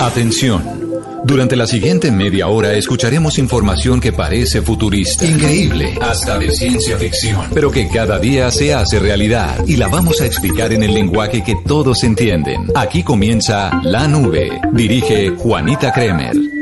Atención. 0.00 0.62
Durante 1.24 1.56
la 1.56 1.66
siguiente 1.66 2.10
media 2.10 2.48
hora 2.48 2.74
escucharemos 2.74 3.38
información 3.38 4.00
que 4.00 4.12
parece 4.12 4.60
futurista, 4.60 5.24
increíble, 5.24 5.94
hasta 6.02 6.38
de 6.38 6.50
ciencia 6.50 6.98
ficción, 6.98 7.46
pero 7.54 7.70
que 7.70 7.88
cada 7.88 8.18
día 8.18 8.50
se 8.50 8.74
hace 8.74 8.98
realidad 8.98 9.64
y 9.66 9.76
la 9.76 9.88
vamos 9.88 10.20
a 10.20 10.26
explicar 10.26 10.72
en 10.72 10.82
el 10.82 10.92
lenguaje 10.92 11.42
que 11.42 11.56
todos 11.66 12.04
entienden. 12.04 12.66
Aquí 12.74 13.02
comienza 13.02 13.80
La 13.84 14.06
Nube. 14.06 14.60
Dirige 14.72 15.30
Juanita 15.30 15.92
Kremer. 15.92 16.53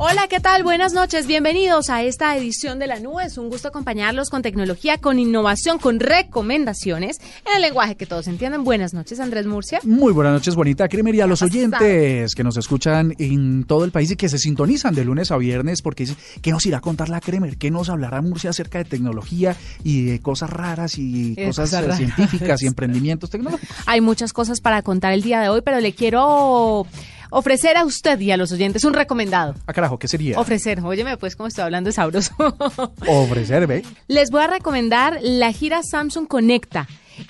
Hola, 0.00 0.28
¿qué 0.28 0.38
tal? 0.38 0.62
Buenas 0.62 0.92
noches. 0.92 1.26
Bienvenidos 1.26 1.90
a 1.90 2.04
esta 2.04 2.36
edición 2.36 2.78
de 2.78 2.86
La 2.86 3.00
Nube. 3.00 3.24
Es 3.24 3.36
un 3.36 3.50
gusto 3.50 3.66
acompañarlos 3.66 4.30
con 4.30 4.42
tecnología, 4.42 4.98
con 4.98 5.18
innovación, 5.18 5.80
con 5.80 5.98
recomendaciones 5.98 7.18
en 7.44 7.56
el 7.56 7.62
lenguaje 7.62 7.96
que 7.96 8.06
todos 8.06 8.28
entienden. 8.28 8.62
Buenas 8.62 8.94
noches, 8.94 9.18
Andrés 9.18 9.46
Murcia. 9.46 9.80
Muy 9.82 10.12
buenas 10.12 10.34
noches, 10.34 10.54
bonita 10.54 10.86
Kremer, 10.86 11.16
y 11.16 11.20
a 11.20 11.26
los 11.26 11.42
oyentes 11.42 12.36
que 12.36 12.44
nos 12.44 12.56
escuchan 12.56 13.12
en 13.18 13.64
todo 13.64 13.84
el 13.84 13.90
país 13.90 14.12
y 14.12 14.16
que 14.16 14.28
se 14.28 14.38
sintonizan 14.38 14.94
de 14.94 15.04
lunes 15.04 15.32
a 15.32 15.36
viernes 15.36 15.82
porque 15.82 16.04
dicen, 16.04 16.16
¿qué 16.42 16.52
nos 16.52 16.64
irá 16.64 16.78
a 16.78 16.80
contar 16.80 17.08
la 17.08 17.20
Kremer? 17.20 17.58
¿Qué 17.58 17.72
nos 17.72 17.88
hablará 17.88 18.22
Murcia 18.22 18.50
acerca 18.50 18.78
de 18.78 18.84
tecnología 18.84 19.56
y 19.82 20.04
de 20.04 20.20
cosas 20.20 20.48
raras 20.48 20.96
y 20.96 21.34
cosas 21.44 21.96
científicas 21.96 22.62
y 22.62 22.68
emprendimientos 22.68 23.30
tecnológicos? 23.30 23.76
Hay 23.86 24.00
muchas 24.00 24.32
cosas 24.32 24.60
para 24.60 24.80
contar 24.82 25.12
el 25.12 25.22
día 25.22 25.40
de 25.40 25.48
hoy, 25.48 25.62
pero 25.64 25.80
le 25.80 25.92
quiero 25.92 26.86
ofrecer 27.30 27.76
a 27.76 27.84
usted 27.84 28.18
y 28.20 28.30
a 28.30 28.36
los 28.36 28.52
oyentes 28.52 28.84
un 28.84 28.94
recomendado. 28.94 29.54
Ah, 29.66 29.72
carajo, 29.72 29.98
¿qué 29.98 30.08
sería? 30.08 30.38
Ofrecer. 30.38 30.80
Óyeme, 30.80 31.16
pues, 31.16 31.36
como 31.36 31.48
estoy 31.48 31.64
hablando 31.64 31.88
de 31.88 31.92
sabroso. 31.92 32.34
Ofrecer, 33.06 33.66
ve. 33.66 33.84
Les 34.06 34.30
voy 34.30 34.42
a 34.42 34.46
recomendar 34.46 35.18
la 35.22 35.52
gira 35.52 35.82
Samsung 35.82 36.26
Conecta. 36.26 36.86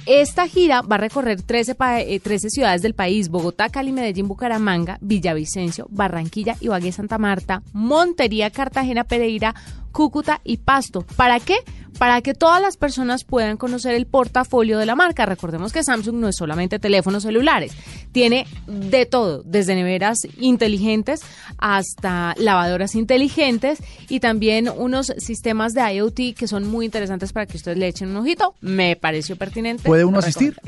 Esta 0.06 0.46
gira 0.46 0.82
va 0.82 0.96
a 0.96 0.98
recorrer 0.98 1.42
13, 1.42 1.74
13, 1.74 2.46
eh, 2.46 2.50
ciudades 2.50 2.82
del 2.82 2.94
país, 2.94 3.28
Bogotá, 3.28 3.70
Cali, 3.70 3.92
Medellín, 3.92 4.28
Bucaramanga, 4.28 4.98
Villavicencio, 5.00 5.86
Barranquilla, 5.90 6.56
Ibagué, 6.60 6.92
Santa 6.92 7.18
Marta, 7.18 7.62
Montería, 7.72 8.50
Cartagena, 8.50 9.04
Pereira, 9.04 9.54
Cúcuta 9.98 10.40
y 10.44 10.58
Pasto. 10.58 11.04
¿Para 11.16 11.40
qué? 11.40 11.56
Para 11.98 12.22
que 12.22 12.32
todas 12.32 12.62
las 12.62 12.76
personas 12.76 13.24
puedan 13.24 13.56
conocer 13.56 13.96
el 13.96 14.06
portafolio 14.06 14.78
de 14.78 14.86
la 14.86 14.94
marca. 14.94 15.26
Recordemos 15.26 15.72
que 15.72 15.82
Samsung 15.82 16.14
no 16.14 16.28
es 16.28 16.36
solamente 16.36 16.78
teléfonos 16.78 17.24
celulares, 17.24 17.72
tiene 18.12 18.46
de 18.68 19.06
todo, 19.06 19.42
desde 19.42 19.74
neveras 19.74 20.18
inteligentes 20.38 21.22
hasta 21.56 22.36
lavadoras 22.38 22.94
inteligentes 22.94 23.80
y 24.08 24.20
también 24.20 24.68
unos 24.68 25.12
sistemas 25.18 25.72
de 25.72 25.92
IoT 25.94 26.36
que 26.36 26.46
son 26.46 26.68
muy 26.68 26.84
interesantes 26.84 27.32
para 27.32 27.46
que 27.46 27.56
ustedes 27.56 27.76
le 27.76 27.88
echen 27.88 28.10
un 28.10 28.18
ojito. 28.18 28.54
Me 28.60 28.94
pareció 28.94 29.34
pertinente. 29.34 29.82
¿Puede 29.82 30.04
uno 30.04 30.20
asistir? 30.20 30.60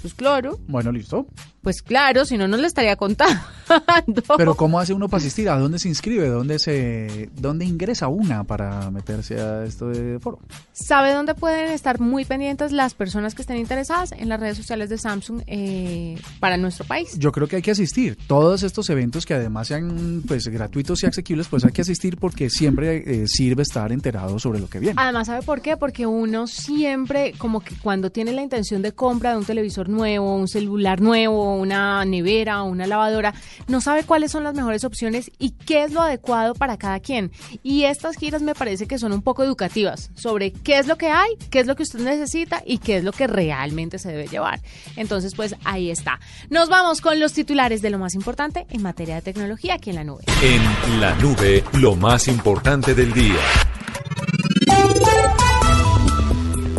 Pues 0.00 0.14
claro. 0.14 0.58
Bueno, 0.66 0.92
listo. 0.92 1.26
Pues 1.62 1.80
claro, 1.80 2.24
si 2.24 2.36
no, 2.36 2.48
no 2.48 2.56
le 2.56 2.66
estaría 2.66 2.96
contando. 2.96 3.40
Pero 4.36 4.54
¿cómo 4.56 4.80
hace 4.80 4.92
uno 4.92 5.08
para 5.08 5.20
asistir? 5.20 5.48
¿A 5.48 5.58
dónde 5.58 5.78
se 5.78 5.88
inscribe? 5.88 6.28
¿Dónde, 6.28 6.58
se, 6.58 7.30
¿Dónde 7.36 7.64
ingresa 7.64 8.08
una 8.08 8.44
para 8.44 8.90
meterse 8.90 9.40
a 9.40 9.64
esto 9.64 9.88
de 9.88 10.18
foro? 10.18 10.40
¿Sabe 10.72 11.12
dónde 11.12 11.34
pueden 11.34 11.70
estar 11.70 12.00
muy 12.00 12.24
pendientes 12.24 12.72
las 12.72 12.94
personas 12.94 13.34
que 13.34 13.42
estén 13.42 13.58
interesadas? 13.58 14.12
En 14.12 14.28
las 14.28 14.40
redes 14.40 14.56
sociales 14.56 14.90
de 14.90 14.98
Samsung 14.98 15.42
eh, 15.46 16.18
para 16.40 16.56
nuestro 16.56 16.84
país. 16.84 17.16
Yo 17.18 17.32
creo 17.32 17.46
que 17.46 17.56
hay 17.56 17.62
que 17.62 17.70
asistir. 17.70 18.18
Todos 18.26 18.62
estos 18.62 18.90
eventos 18.90 19.24
que 19.24 19.34
además 19.34 19.68
sean 19.68 20.22
pues 20.26 20.48
gratuitos 20.48 21.02
y 21.02 21.06
asequibles, 21.06 21.48
pues 21.48 21.64
hay 21.64 21.72
que 21.72 21.82
asistir 21.82 22.16
porque 22.16 22.50
siempre 22.50 23.04
eh, 23.06 23.26
sirve 23.28 23.62
estar 23.62 23.92
enterado 23.92 24.38
sobre 24.38 24.58
lo 24.58 24.68
que 24.68 24.80
viene. 24.80 24.96
Además, 24.98 25.28
¿sabe 25.28 25.42
por 25.42 25.60
qué? 25.60 25.76
Porque 25.76 26.06
uno 26.06 26.46
siempre, 26.46 27.34
como 27.38 27.60
que 27.60 27.76
cuando 27.76 28.10
tiene 28.10 28.32
la 28.32 28.42
intención 28.42 28.82
de 28.82 28.92
compra 28.92 29.30
de 29.30 29.36
un 29.36 29.44
televisor 29.44 29.88
nuevo, 29.88 30.34
un 30.34 30.48
celular 30.48 31.00
nuevo, 31.00 31.51
una 31.56 32.04
nevera 32.04 32.62
o 32.62 32.66
una 32.66 32.86
lavadora, 32.86 33.34
no 33.68 33.80
sabe 33.80 34.04
cuáles 34.04 34.32
son 34.32 34.44
las 34.44 34.54
mejores 34.54 34.84
opciones 34.84 35.30
y 35.38 35.50
qué 35.50 35.84
es 35.84 35.92
lo 35.92 36.02
adecuado 36.02 36.54
para 36.54 36.76
cada 36.76 37.00
quien. 37.00 37.30
Y 37.62 37.84
estas 37.84 38.16
giras 38.16 38.42
me 38.42 38.54
parece 38.54 38.86
que 38.86 38.98
son 38.98 39.12
un 39.12 39.22
poco 39.22 39.42
educativas 39.42 40.10
sobre 40.14 40.52
qué 40.52 40.78
es 40.78 40.86
lo 40.86 40.96
que 40.96 41.08
hay, 41.08 41.30
qué 41.50 41.60
es 41.60 41.66
lo 41.66 41.76
que 41.76 41.82
usted 41.82 42.00
necesita 42.00 42.62
y 42.64 42.78
qué 42.78 42.98
es 42.98 43.04
lo 43.04 43.12
que 43.12 43.26
realmente 43.26 43.98
se 43.98 44.10
debe 44.10 44.28
llevar. 44.28 44.60
Entonces, 44.96 45.34
pues 45.34 45.54
ahí 45.64 45.90
está. 45.90 46.20
Nos 46.50 46.68
vamos 46.68 47.00
con 47.00 47.20
los 47.20 47.32
titulares 47.32 47.82
de 47.82 47.90
lo 47.90 47.98
más 47.98 48.14
importante 48.14 48.66
en 48.70 48.82
materia 48.82 49.16
de 49.16 49.22
tecnología 49.22 49.74
aquí 49.74 49.90
en 49.90 49.96
la 49.96 50.04
nube. 50.04 50.24
En 50.42 51.00
la 51.00 51.14
nube, 51.16 51.64
lo 51.74 51.94
más 51.94 52.28
importante 52.28 52.94
del 52.94 53.12
día. 53.12 53.40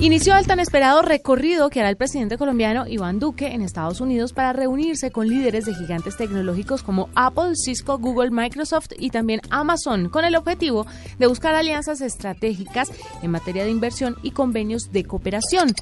Inició 0.04 0.36
el 0.36 0.46
tan 0.46 0.60
esperado 0.60 1.02
recorrido 1.02 1.70
que 1.70 1.80
hará 1.80 1.90
el 1.90 1.96
presidente 1.96 2.38
colombiano 2.38 2.86
Iván 2.86 3.20
Duque 3.20 3.54
en 3.54 3.62
Estados 3.62 4.02
Unidos 4.02 4.34
para 4.34 4.52
reunirse 4.52 5.12
con 5.12 5.30
líderes 5.30 5.64
de 5.64 5.74
gigantes 5.74 6.18
tecnológicos 6.18 6.84
como 6.84 7.08
Apple, 7.16 7.54
Cisco, 7.56 7.98
Google, 7.98 8.30
Microsoft 8.30 8.92
y 9.00 9.12
también 9.12 9.40
Amazon, 9.50 10.10
con 10.10 10.26
el 10.26 10.36
objetivo 10.36 10.86
de 11.20 11.28
buscar 11.28 11.56
alianzas 11.56 12.02
estratégicas 12.02 12.92
en 13.22 13.32
materia 13.32 13.64
de 13.64 13.72
inversión 13.72 14.18
y 14.24 14.32
convenios 14.32 14.92
de 14.92 15.06
cooperación. 15.06 15.74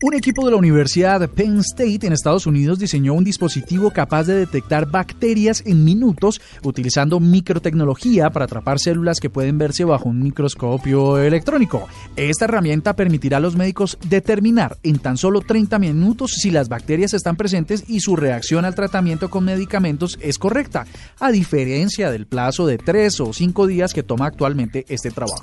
Un 0.00 0.14
equipo 0.14 0.44
de 0.44 0.52
la 0.52 0.56
Universidad 0.56 1.28
Penn 1.28 1.58
State 1.58 2.06
en 2.06 2.12
Estados 2.12 2.46
Unidos 2.46 2.78
diseñó 2.78 3.14
un 3.14 3.24
dispositivo 3.24 3.90
capaz 3.90 4.28
de 4.28 4.36
detectar 4.36 4.88
bacterias 4.88 5.64
en 5.66 5.84
minutos 5.84 6.40
utilizando 6.62 7.18
microtecnología 7.18 8.30
para 8.30 8.44
atrapar 8.44 8.78
células 8.78 9.18
que 9.18 9.28
pueden 9.28 9.58
verse 9.58 9.82
bajo 9.84 10.08
un 10.08 10.22
microscopio 10.22 11.18
electrónico. 11.18 11.88
Esta 12.14 12.44
herramienta 12.44 12.94
permitirá 12.94 13.38
a 13.38 13.40
los 13.40 13.56
médicos 13.56 13.98
determinar 14.08 14.78
en 14.84 15.00
tan 15.00 15.16
solo 15.16 15.40
30 15.40 15.80
minutos 15.80 16.30
si 16.34 16.52
las 16.52 16.68
bacterias 16.68 17.12
están 17.12 17.34
presentes 17.34 17.82
y 17.88 17.98
su 17.98 18.14
reacción 18.14 18.64
al 18.64 18.76
tratamiento 18.76 19.30
con 19.30 19.46
medicamentos 19.46 20.16
es 20.22 20.38
correcta, 20.38 20.86
a 21.18 21.32
diferencia 21.32 22.12
del 22.12 22.28
plazo 22.28 22.68
de 22.68 22.78
3 22.78 23.18
o 23.18 23.32
5 23.32 23.66
días 23.66 23.92
que 23.92 24.04
toma 24.04 24.26
actualmente 24.26 24.84
este 24.88 25.10
trabajo. 25.10 25.42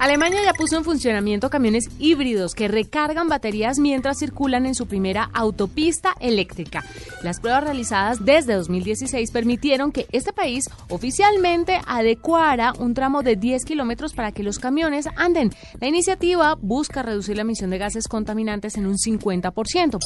Alemania 0.00 0.40
ya 0.44 0.52
puso 0.52 0.76
en 0.76 0.84
funcionamiento 0.84 1.50
camiones 1.50 1.88
híbridos 1.98 2.54
que 2.54 2.68
recargan 2.68 3.28
baterías 3.28 3.80
mientras 3.80 4.18
circulan 4.18 4.64
en 4.64 4.76
su 4.76 4.86
primera 4.86 5.28
autopista 5.34 6.14
eléctrica. 6.20 6.84
Las 7.24 7.40
pruebas 7.40 7.64
realizadas 7.64 8.24
desde 8.24 8.54
2016 8.54 9.32
permitieron 9.32 9.90
que 9.90 10.06
este 10.12 10.32
país 10.32 10.66
oficialmente 10.88 11.80
adecuara 11.84 12.74
un 12.78 12.94
tramo 12.94 13.24
de 13.24 13.34
10 13.34 13.64
kilómetros 13.64 14.14
para 14.14 14.30
que 14.30 14.44
los 14.44 14.60
camiones 14.60 15.06
anden. 15.16 15.50
La 15.80 15.88
iniciativa 15.88 16.54
busca 16.54 17.02
reducir 17.02 17.34
la 17.34 17.42
emisión 17.42 17.70
de 17.70 17.78
gases 17.78 18.06
contaminantes 18.06 18.76
en 18.76 18.86
un 18.86 18.96
50%. 18.96 19.98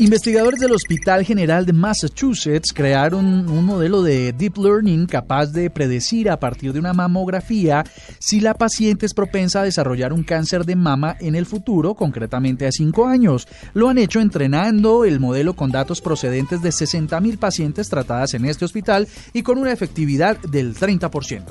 Investigadores 0.00 0.58
del 0.60 0.72
Hospital 0.72 1.26
General 1.26 1.66
de 1.66 1.74
Massachusetts 1.74 2.72
crearon 2.72 3.50
un 3.50 3.66
modelo 3.66 4.02
de 4.02 4.32
deep 4.32 4.56
learning 4.56 5.04
capaz 5.04 5.48
de 5.48 5.68
predecir 5.68 6.30
a 6.30 6.40
partir 6.40 6.72
de 6.72 6.78
una 6.78 6.94
mamografía 6.94 7.84
si 8.18 8.40
la 8.40 8.54
paciente 8.54 9.04
es 9.04 9.12
propensa 9.30 9.60
a 9.60 9.64
desarrollar 9.64 10.12
un 10.12 10.24
cáncer 10.24 10.64
de 10.64 10.74
mama 10.74 11.16
en 11.20 11.36
el 11.36 11.46
futuro, 11.46 11.94
concretamente 11.94 12.66
a 12.66 12.72
5 12.72 13.06
años. 13.06 13.46
Lo 13.74 13.88
han 13.88 13.96
hecho 13.96 14.20
entrenando 14.20 15.04
el 15.04 15.20
modelo 15.20 15.54
con 15.54 15.70
datos 15.70 16.00
procedentes 16.00 16.62
de 16.62 16.70
60.000 16.70 17.38
pacientes 17.38 17.88
tratadas 17.88 18.34
en 18.34 18.44
este 18.44 18.64
hospital 18.64 19.06
y 19.32 19.44
con 19.44 19.58
una 19.58 19.70
efectividad 19.70 20.36
del 20.40 20.74
30%. 20.74 21.44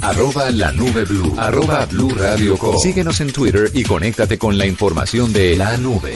Arroba 0.00 0.50
la 0.50 0.72
nube 0.72 1.04
blue. 1.04 1.34
Arroba 1.36 1.84
blue 1.84 2.14
radio 2.16 2.56
Síguenos 2.82 3.20
en 3.20 3.30
Twitter 3.30 3.70
y 3.74 3.84
conéctate 3.84 4.38
con 4.38 4.56
la 4.56 4.64
información 4.64 5.30
de 5.34 5.58
la 5.58 5.76
nube. 5.76 6.14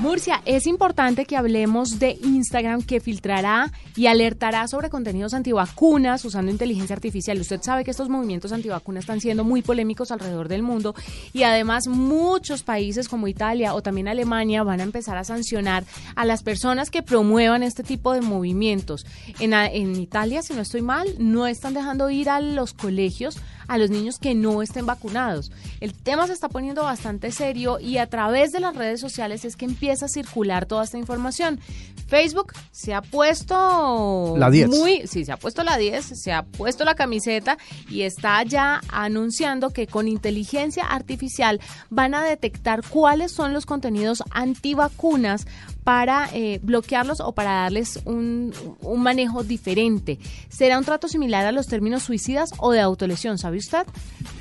Murcia, 0.00 0.40
es 0.46 0.66
importante 0.66 1.26
que 1.26 1.36
hablemos 1.36 1.98
de 1.98 2.18
Instagram 2.24 2.80
que 2.82 3.00
filtrará 3.00 3.70
y 3.96 4.06
alertará 4.06 4.66
sobre 4.66 4.88
contenidos 4.88 5.34
antivacunas 5.34 6.24
usando 6.24 6.50
inteligencia 6.50 6.96
artificial. 6.96 7.38
Usted 7.38 7.60
sabe 7.60 7.84
que 7.84 7.90
estos 7.90 8.08
movimientos 8.08 8.52
antivacunas 8.52 9.02
están 9.02 9.20
siendo 9.20 9.44
muy 9.44 9.60
polémicos 9.60 10.10
alrededor 10.10 10.48
del 10.48 10.62
mundo 10.62 10.94
y 11.34 11.42
además 11.42 11.86
muchos 11.86 12.62
países 12.62 13.10
como 13.10 13.28
Italia 13.28 13.74
o 13.74 13.82
también 13.82 14.08
Alemania 14.08 14.62
van 14.62 14.80
a 14.80 14.84
empezar 14.84 15.18
a 15.18 15.24
sancionar 15.24 15.84
a 16.16 16.24
las 16.24 16.42
personas 16.42 16.90
que 16.90 17.02
promuevan 17.02 17.62
este 17.62 17.82
tipo 17.82 18.14
de 18.14 18.22
movimientos. 18.22 19.04
En, 19.38 19.52
en 19.52 19.96
Italia, 19.96 20.40
si 20.40 20.54
no 20.54 20.62
estoy 20.62 20.80
mal, 20.80 21.08
no 21.18 21.46
están 21.46 21.74
dejando 21.74 22.08
ir 22.08 22.30
a 22.30 22.40
los 22.40 22.72
colegios 22.72 23.36
a 23.70 23.78
los 23.78 23.88
niños 23.88 24.18
que 24.18 24.34
no 24.34 24.62
estén 24.62 24.84
vacunados. 24.84 25.52
El 25.78 25.94
tema 25.94 26.26
se 26.26 26.32
está 26.32 26.48
poniendo 26.48 26.82
bastante 26.82 27.30
serio 27.30 27.78
y 27.78 27.98
a 27.98 28.08
través 28.08 28.50
de 28.50 28.58
las 28.58 28.74
redes 28.74 29.00
sociales 29.00 29.44
es 29.44 29.54
que 29.54 29.64
empieza 29.64 30.06
a 30.06 30.08
circular 30.08 30.66
toda 30.66 30.82
esta 30.82 30.98
información. 30.98 31.60
Facebook 32.08 32.52
se 32.72 32.94
ha 32.94 33.00
puesto 33.00 34.34
la 34.36 34.50
10. 34.50 34.70
muy, 34.70 35.06
sí, 35.06 35.24
se 35.24 35.30
ha 35.30 35.36
puesto 35.36 35.62
la 35.62 35.76
10, 35.76 36.04
se 36.20 36.32
ha 36.32 36.42
puesto 36.42 36.84
la 36.84 36.96
camiseta 36.96 37.58
y 37.88 38.02
está 38.02 38.42
ya 38.42 38.80
anunciando 38.88 39.70
que 39.70 39.86
con 39.86 40.08
inteligencia 40.08 40.84
artificial 40.86 41.60
van 41.90 42.16
a 42.16 42.24
detectar 42.24 42.82
cuáles 42.82 43.30
son 43.30 43.52
los 43.52 43.66
contenidos 43.66 44.24
antivacunas 44.32 45.46
para 45.84 46.28
eh, 46.34 46.58
bloquearlos 46.62 47.20
o 47.20 47.32
para 47.32 47.52
darles 47.52 48.00
un, 48.04 48.52
un, 48.80 49.02
manejo 49.02 49.44
diferente. 49.44 50.18
¿Será 50.48 50.76
un 50.76 50.84
trato 50.84 51.08
similar 51.08 51.46
a 51.46 51.52
los 51.52 51.68
términos 51.68 52.02
suicidas 52.02 52.50
o 52.58 52.72
de 52.72 52.80
autolesión, 52.80 53.38
sabe 53.38 53.59
usted? 53.60 53.86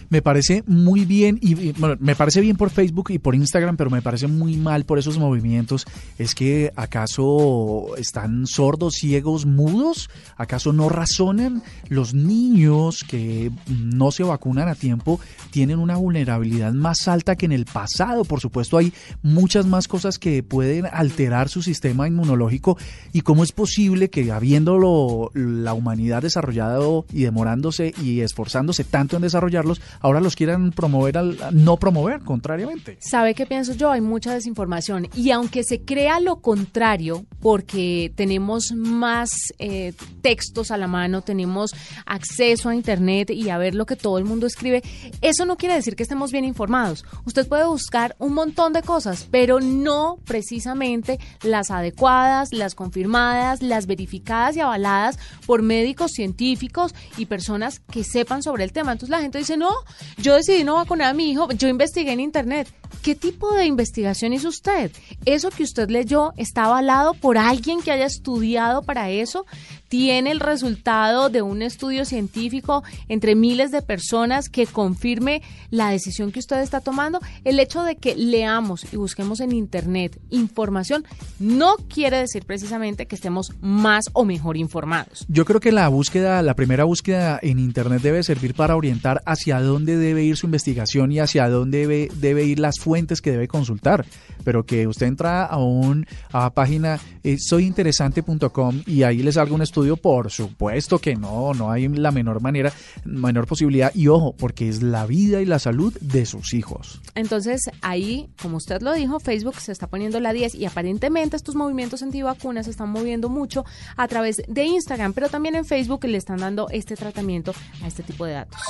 Me 0.10 0.22
parece 0.22 0.64
muy 0.66 1.06
bien 1.06 1.38
y, 1.42 1.72
bueno, 1.74 1.96
me 2.00 2.16
parece 2.16 2.42
bien 2.42 2.58
por 2.58 2.70
Facebook 2.70 3.12
y 3.12 3.20
por 3.20 3.36
Instagram, 3.36 3.78
pero 3.78 3.90
me 3.90 4.02
parece 4.02 4.28
muy 4.28 4.58
mal 4.58 4.86
por 4.86 4.98
esos 4.98 5.18
movimientos. 5.18 5.86
Es 6.18 6.34
que 6.34 6.72
acaso 6.76 7.96
están 7.98 8.48
sordos, 8.48 8.96
ciegos, 8.96 9.46
mudos? 9.46 10.10
¿Acaso 10.36 10.74
no 10.74 10.90
razonan? 10.90 11.62
Los 11.90 12.14
niños 12.14 13.04
que 13.08 13.52
no 13.68 14.12
se 14.12 14.24
vacunan 14.24 14.68
a 14.68 14.76
tiempo 14.76 15.20
tienen 15.52 15.80
una 15.80 15.98
vulnerabilidad 15.98 16.74
más 16.74 17.08
alta 17.08 17.36
que 17.36 17.46
en 17.46 17.52
el 17.52 17.66
pasado. 17.66 18.26
Por 18.26 18.40
supuesto, 18.40 18.78
hay 18.78 18.94
muchas 19.22 19.66
más 19.66 19.88
cosas 19.88 20.18
que 20.18 20.42
pueden 20.42 20.88
alterar 20.92 21.50
su 21.50 21.62
sistema 21.62 22.08
inmunológico 22.08 22.78
y 23.14 23.22
cómo 23.22 23.44
es 23.44 23.52
posible 23.52 24.10
que 24.10 24.32
habiéndolo 24.32 25.32
la 25.34 25.74
humanidad 25.74 26.22
desarrollado 26.22 27.06
y 27.14 27.24
demorándose 27.24 27.94
y 28.02 28.22
esforzándose 28.22 28.84
tanto 28.84 29.16
en 29.16 29.22
desarrollarlos, 29.22 29.82
ahora 30.00 30.20
los 30.20 30.36
quieran 30.36 30.72
promover 30.72 31.18
al 31.18 31.38
no 31.52 31.78
promover, 31.78 32.22
contrariamente. 32.22 32.98
¿Sabe 33.00 33.34
qué 33.34 33.46
pienso 33.46 33.74
yo? 33.74 33.92
Hay 33.92 34.02
mucha 34.02 34.34
desinformación 34.34 35.08
y 35.16 35.32
aunque 35.32 35.64
se 35.64 35.82
crea 35.82 36.20
lo 36.20 36.38
contrario, 36.42 37.26
porque 37.40 38.12
tenemos 38.16 38.72
más 38.74 39.30
eh, 39.60 39.94
textos 40.22 40.72
a 40.72 40.78
la 40.78 40.88
mano, 40.88 41.22
tenemos 41.22 41.74
acceso 42.06 42.70
a 42.70 42.76
Internet 42.76 43.30
y 43.30 43.50
a 43.50 43.58
ver 43.58 43.76
lo 43.76 43.86
que 43.86 43.96
todo 43.96 44.18
el 44.18 44.26
mundo 44.26 44.48
escribe, 44.48 44.84
eso 45.22 45.46
no 45.46 45.58
quiere 45.58 45.76
decir 45.76 45.96
que 45.96 46.04
estemos 46.04 46.32
bien 46.32 46.46
informados. 46.46 47.06
Usted 47.26 47.48
puede 47.48 47.66
buscar 47.66 48.16
un 48.20 48.34
montón 48.34 48.74
de 48.74 48.82
cosas, 48.82 49.28
pero 49.30 49.60
no 49.60 50.18
precisamente 50.26 51.20
las 51.44 51.72
adecuadas, 51.72 52.54
las 52.54 52.76
confirmadas, 52.76 53.62
las 53.62 53.88
verificadas 53.88 54.56
y 54.56 54.60
avaladas 54.60 55.20
por 55.46 55.62
médicos 55.62 56.12
científicos 56.12 56.94
y 57.18 57.26
personas 57.26 57.80
que 57.80 58.04
sepan 58.04 58.44
sobre 58.44 58.64
el 58.64 58.72
tema. 58.72 58.92
Entonces 58.92 59.10
la 59.10 59.22
gente 59.22 59.38
dice, 59.38 59.58
no, 59.58 59.72
yo 60.18 60.36
decidí 60.36 60.64
no 60.64 60.76
vacunar 60.76 61.10
a 61.10 61.14
mi 61.14 61.32
hijo, 61.32 61.52
yo 61.52 61.68
investigué 61.68 62.12
en 62.12 62.20
Internet. 62.20 62.68
¿Qué 63.02 63.16
tipo 63.16 63.54
de 63.54 63.66
investigación 63.66 64.34
hizo 64.34 64.50
usted? 64.50 64.92
¿Eso 65.24 65.52
que 65.52 65.64
usted 65.64 65.90
leyó 65.90 66.34
está 66.36 66.66
avalado 66.66 67.14
por 67.14 67.38
alguien 67.38 67.82
que 67.82 67.92
haya 67.92 68.06
estudiado 68.06 68.82
para 68.82 69.10
eso? 69.10 69.46
¿Tiene 69.88 70.32
el 70.32 70.40
resultado 70.40 71.30
de 71.30 71.42
un 71.42 71.62
estudio 71.62 72.04
científico 72.06 72.84
entre 73.08 73.36
miles 73.36 73.72
de 73.72 73.82
personas 73.82 74.50
que 74.50 74.68
confirme 74.68 75.42
la 75.72 75.90
decisión 75.90 76.32
que 76.32 76.40
usted 76.40 76.60
está 76.60 76.82
tomando? 76.82 77.20
El 77.46 77.60
hecho 77.60 77.84
de 77.84 77.96
que 77.96 78.16
leamos 78.16 78.86
y 78.92 78.98
busquemos 78.98 79.40
en 79.40 79.54
Internet 79.54 80.20
información 80.30 81.06
no 81.40 81.78
quiere 81.78 82.18
decir 82.18 82.46
precisamente 82.46 83.08
que 83.08 83.16
estemos 83.16 83.54
más 83.62 84.06
o 84.14 84.26
mejor 84.26 84.58
informados. 84.58 85.26
Yo 85.30 85.46
creo 85.46 85.62
que 85.62 85.72
la 85.72 85.88
búsqueda, 85.88 86.42
la 86.42 86.54
primera 86.54 86.84
búsqueda 86.84 87.40
en 87.42 87.60
Internet 87.60 88.02
debe 88.02 88.24
servir 88.24 88.54
para 88.56 88.76
orientar 88.76 89.24
hacia 89.26 89.62
dónde 89.62 89.79
debe 89.86 90.24
ir 90.24 90.38
su 90.38 90.48
investigación 90.48 91.12
y 91.12 91.20
hacia 91.20 91.50
dónde 91.50 92.10
debe, 92.16 92.44
ir 92.44 92.60
las 92.60 92.80
fuentes 92.80 93.22
que 93.22 93.32
debe 93.32 93.48
consultar. 93.48 94.06
Pero 94.44 94.66
que 94.66 94.88
usted 94.88 95.08
entra 95.08 95.46
a 95.46 95.58
una 95.58 96.06
página 96.54 97.00
eh, 97.24 97.38
soyinteresante.com 97.38 98.84
y 98.86 99.04
ahí 99.04 99.22
les 99.22 99.36
salga 99.36 99.54
un 99.54 99.62
estudio, 99.62 99.98
por 99.98 100.32
supuesto 100.32 101.00
que 101.00 101.16
no, 101.16 101.54
no 101.54 101.72
hay 101.72 101.88
la 101.88 102.12
menor 102.12 102.42
manera, 102.42 102.72
menor 103.06 103.48
posibilidad. 103.48 103.94
Y 103.94 104.08
ojo, 104.08 104.34
porque 104.38 104.70
es 104.70 104.82
la 104.82 105.06
vida 105.06 105.42
y 105.42 105.46
la 105.46 105.60
salud 105.60 105.94
de 106.02 106.26
sus 106.26 106.54
hijos. 106.54 107.02
Entonces 107.16 107.70
ahí, 107.82 108.30
como 108.42 108.58
usted 108.58 108.82
lo 108.82 108.94
dijo, 108.94 109.20
Facebook 109.20 109.56
se 109.60 109.72
está 109.72 109.88
poniendo 109.88 110.20
la 110.20 110.34
10 110.34 110.56
y 110.56 110.66
aparentemente 110.66 111.36
estos 111.36 111.56
movimientos 111.56 112.04
antivacunas 112.04 112.66
se 112.66 112.72
están 112.72 112.90
moviendo 112.90 113.30
mucho 113.30 113.66
a 113.98 114.08
través 114.08 114.42
de 114.48 114.64
Instagram, 114.64 115.14
pero 115.14 115.30
también 115.30 115.56
en 115.56 115.66
Facebook 115.66 116.06
le 116.06 116.18
están 116.18 116.38
dando 116.38 116.68
este 116.70 116.96
tratamiento 116.96 117.54
a 117.84 117.88
este 117.88 118.04
tipo 118.04 118.26
de 118.26 118.34
datos. 118.34 118.62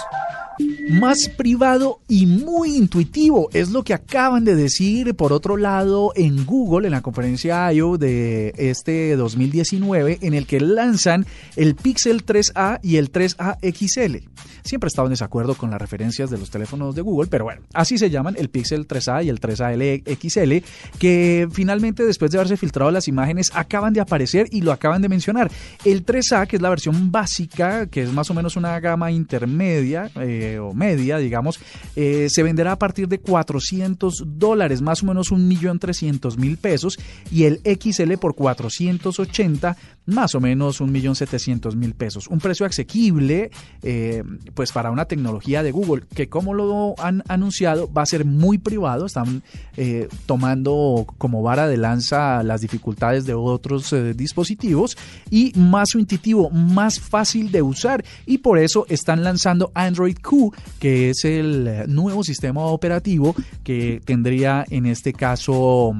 Más 0.99 1.29
privado 1.29 2.01
y 2.09 2.25
muy 2.25 2.75
intuitivo 2.75 3.49
es 3.53 3.69
lo 3.69 3.83
que 3.83 3.93
acaban 3.93 4.43
de 4.43 4.53
decir, 4.55 5.15
por 5.15 5.31
otro 5.31 5.55
lado, 5.55 6.11
en 6.13 6.45
Google, 6.45 6.87
en 6.87 6.91
la 6.91 7.01
conferencia 7.01 7.71
I.O. 7.71 7.97
de 7.97 8.53
este 8.57 9.15
2019, 9.15 10.19
en 10.21 10.33
el 10.33 10.45
que 10.45 10.59
lanzan 10.59 11.25
el 11.55 11.75
Pixel 11.75 12.25
3A 12.25 12.79
y 12.83 12.97
el 12.97 13.13
3A 13.13 13.59
XL. 13.61 14.27
Siempre 14.63 14.87
he 14.87 14.89
estado 14.89 15.07
en 15.07 15.11
desacuerdo 15.11 15.55
con 15.55 15.71
las 15.71 15.79
referencias 15.79 16.29
de 16.29 16.37
los 16.37 16.49
teléfonos 16.49 16.95
de 16.95 17.01
Google, 17.01 17.29
pero 17.29 17.45
bueno, 17.45 17.61
así 17.73 17.97
se 17.97 18.09
llaman 18.09 18.35
el 18.37 18.49
Pixel 18.49 18.87
3A 18.87 19.23
y 19.23 19.29
el 19.29 19.39
3A 19.39 20.03
XL, 20.19 20.65
que 20.99 21.47
finalmente 21.51 22.03
después 22.03 22.31
de 22.31 22.37
haberse 22.39 22.57
filtrado 22.57 22.91
las 22.91 23.07
imágenes 23.07 23.51
acaban 23.53 23.93
de 23.93 24.01
aparecer 24.01 24.47
y 24.51 24.61
lo 24.61 24.71
acaban 24.71 25.01
de 25.01 25.09
mencionar. 25.09 25.49
El 25.85 26.05
3A, 26.05 26.45
que 26.47 26.57
es 26.57 26.61
la 26.61 26.69
versión 26.69 27.11
básica, 27.11 27.87
que 27.87 28.03
es 28.03 28.11
más 28.11 28.29
o 28.29 28.33
menos 28.33 28.57
una 28.57 28.79
gama 28.79 29.11
intermedia 29.11 30.11
eh, 30.15 30.59
o 30.59 30.73
media, 30.73 30.88
digamos, 30.95 31.59
eh, 31.95 32.27
se 32.29 32.43
venderá 32.43 32.73
a 32.73 32.79
partir 32.79 33.07
de 33.07 33.19
400 33.19 34.23
dólares, 34.25 34.81
más 34.81 35.03
o 35.03 35.05
menos 35.05 35.31
un 35.31 35.47
millón 35.47 35.79
trescientos 35.79 36.37
mil 36.37 36.57
pesos, 36.57 36.99
y 37.31 37.43
el 37.43 37.61
XL 37.63 38.13
por 38.17 38.35
480, 38.35 39.77
más 40.05 40.35
o 40.35 40.39
menos 40.39 40.81
un 40.81 40.91
millón 40.91 41.15
setecientos 41.15 41.75
mil 41.75 41.93
pesos. 41.93 42.27
Un 42.27 42.39
precio 42.39 42.65
asequible, 42.65 43.51
eh, 43.83 44.23
pues 44.53 44.71
para 44.71 44.91
una 44.91 45.05
tecnología 45.05 45.63
de 45.63 45.71
Google, 45.71 46.03
que 46.13 46.29
como 46.29 46.53
lo 46.53 46.95
han 46.99 47.23
anunciado, 47.27 47.91
va 47.91 48.03
a 48.03 48.07
ser 48.07 48.25
muy 48.25 48.57
privado, 48.57 49.05
están 49.05 49.43
eh, 49.77 50.07
tomando 50.25 51.05
como 51.17 51.41
vara 51.41 51.67
de 51.67 51.77
lanza 51.77 52.43
las 52.43 52.61
dificultades 52.61 53.25
de 53.25 53.33
otros 53.33 53.95
dispositivos 54.15 54.97
y 55.29 55.53
más 55.55 55.95
intuitivo, 55.95 56.49
más 56.49 56.99
fácil 56.99 57.51
de 57.51 57.61
usar, 57.61 58.03
y 58.25 58.39
por 58.39 58.57
eso 58.57 58.85
están 58.89 59.23
lanzando 59.23 59.71
Android 59.73 60.17
Q, 60.21 60.53
que 60.79 61.09
es 61.09 61.25
el 61.25 61.83
nuevo 61.87 62.23
sistema 62.23 62.61
operativo 62.61 63.35
que 63.63 64.01
tendría 64.03 64.65
en 64.69 64.85
este 64.85 65.13
caso 65.13 65.93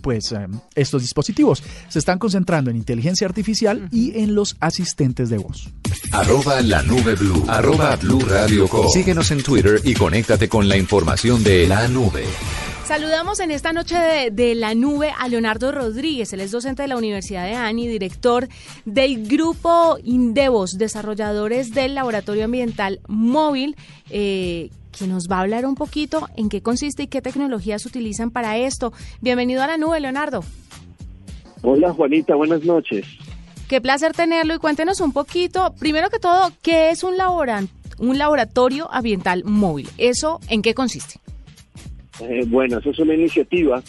pues 0.00 0.34
estos 0.74 1.02
dispositivos. 1.02 1.62
Se 1.88 1.98
están 1.98 2.18
concentrando 2.18 2.70
en 2.70 2.76
inteligencia 2.76 3.26
artificial 3.26 3.88
y 3.90 4.18
en 4.20 4.34
los 4.34 4.56
asistentes 4.60 5.28
de 5.30 5.38
voz. 5.38 5.70
Arroba 6.12 6.60
la 6.60 6.82
nube 6.82 7.14
blue. 7.14 7.44
Arroba 7.48 7.96
blue 7.96 8.20
radio 8.20 8.68
Síguenos 8.92 9.30
en 9.30 9.42
Twitter 9.42 9.80
y 9.84 9.94
conéctate 9.94 10.48
con 10.48 10.68
la 10.68 10.76
información 10.76 11.42
de 11.42 11.66
la 11.66 11.88
nube. 11.88 12.24
Saludamos 12.86 13.40
en 13.40 13.50
esta 13.50 13.72
noche 13.72 13.96
de, 14.30 14.54
la 14.54 14.76
nube 14.76 15.12
a 15.18 15.26
Leonardo 15.26 15.72
Rodríguez, 15.72 16.32
él 16.32 16.38
es 16.38 16.52
docente 16.52 16.82
de 16.82 16.88
la 16.88 16.96
Universidad 16.96 17.44
de 17.44 17.54
ANI, 17.54 17.88
director 17.88 18.46
del 18.84 19.26
grupo 19.26 19.98
Indevos, 20.04 20.78
desarrolladores 20.78 21.74
del 21.74 21.96
Laboratorio 21.96 22.44
Ambiental 22.44 23.00
Móvil, 23.08 23.74
eh, 24.10 24.70
que 24.96 25.08
nos 25.08 25.28
va 25.28 25.38
a 25.38 25.40
hablar 25.40 25.66
un 25.66 25.74
poquito 25.74 26.28
en 26.36 26.48
qué 26.48 26.62
consiste 26.62 27.02
y 27.02 27.06
qué 27.08 27.20
tecnologías 27.20 27.84
utilizan 27.86 28.30
para 28.30 28.56
esto. 28.56 28.92
Bienvenido 29.20 29.64
a 29.64 29.66
la 29.66 29.78
nube, 29.78 29.98
Leonardo. 29.98 30.44
Hola 31.62 31.92
Juanita, 31.92 32.36
buenas 32.36 32.62
noches. 32.62 33.04
Qué 33.68 33.80
placer 33.80 34.12
tenerlo 34.12 34.54
y 34.54 34.58
cuéntenos 34.58 35.00
un 35.00 35.12
poquito, 35.12 35.74
primero 35.76 36.08
que 36.08 36.20
todo, 36.20 36.52
¿qué 36.62 36.90
es 36.90 37.02
un, 37.02 37.14
un 37.98 38.16
laboratorio 38.16 38.88
ambiental 38.92 39.42
móvil? 39.42 39.88
¿Eso 39.98 40.38
en 40.48 40.62
qué 40.62 40.72
consiste? 40.72 41.25
Eh, 42.20 42.44
bueno, 42.46 42.78
esa 42.78 42.90
es 42.90 42.98
una 42.98 43.14
iniciativa 43.14 43.82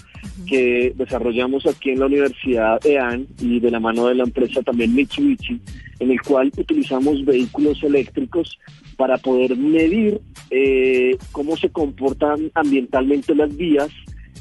que 0.48 0.94
desarrollamos 0.96 1.66
aquí 1.66 1.92
en 1.92 2.00
la 2.00 2.08
Universidad 2.08 2.86
EAN 2.86 3.28
y 3.40 3.60
de 3.60 3.72
la 3.72 3.80
mano 3.80 4.08
de 4.08 4.16
la 4.16 4.24
empresa 4.24 4.62
también 4.62 4.94
Mitsubishi, 4.94 5.62
en 6.00 6.12
el 6.12 6.22
cual 6.22 6.52
utilizamos 6.58 7.24
vehículos 7.26 7.82
eléctricos 7.84 8.58
para 8.98 9.18
poder 9.18 9.56
medir 9.56 10.20
eh, 10.50 11.18
cómo 11.32 11.56
se 11.56 11.70
comportan 11.70 12.52
ambientalmente 12.54 13.34
las 13.36 13.56
vías 13.56 13.90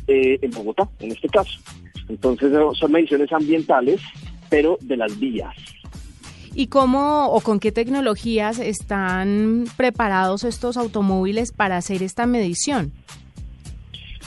eh, 0.08 0.38
en 0.42 0.50
Bogotá, 0.50 0.88
en 1.00 1.12
este 1.12 1.28
caso. 1.28 1.58
Entonces 2.08 2.52
son 2.78 2.92
mediciones 2.92 3.32
ambientales 3.32 4.00
pero 4.48 4.78
de 4.80 4.96
las 4.96 5.18
vías. 5.18 5.54
¿Y 6.54 6.68
cómo 6.68 7.26
o 7.26 7.40
con 7.40 7.60
qué 7.60 7.70
tecnologías 7.70 8.58
están 8.58 9.66
preparados 9.76 10.44
estos 10.44 10.76
automóviles 10.76 11.52
para 11.52 11.76
hacer 11.76 12.02
esta 12.02 12.26
medición? 12.26 12.92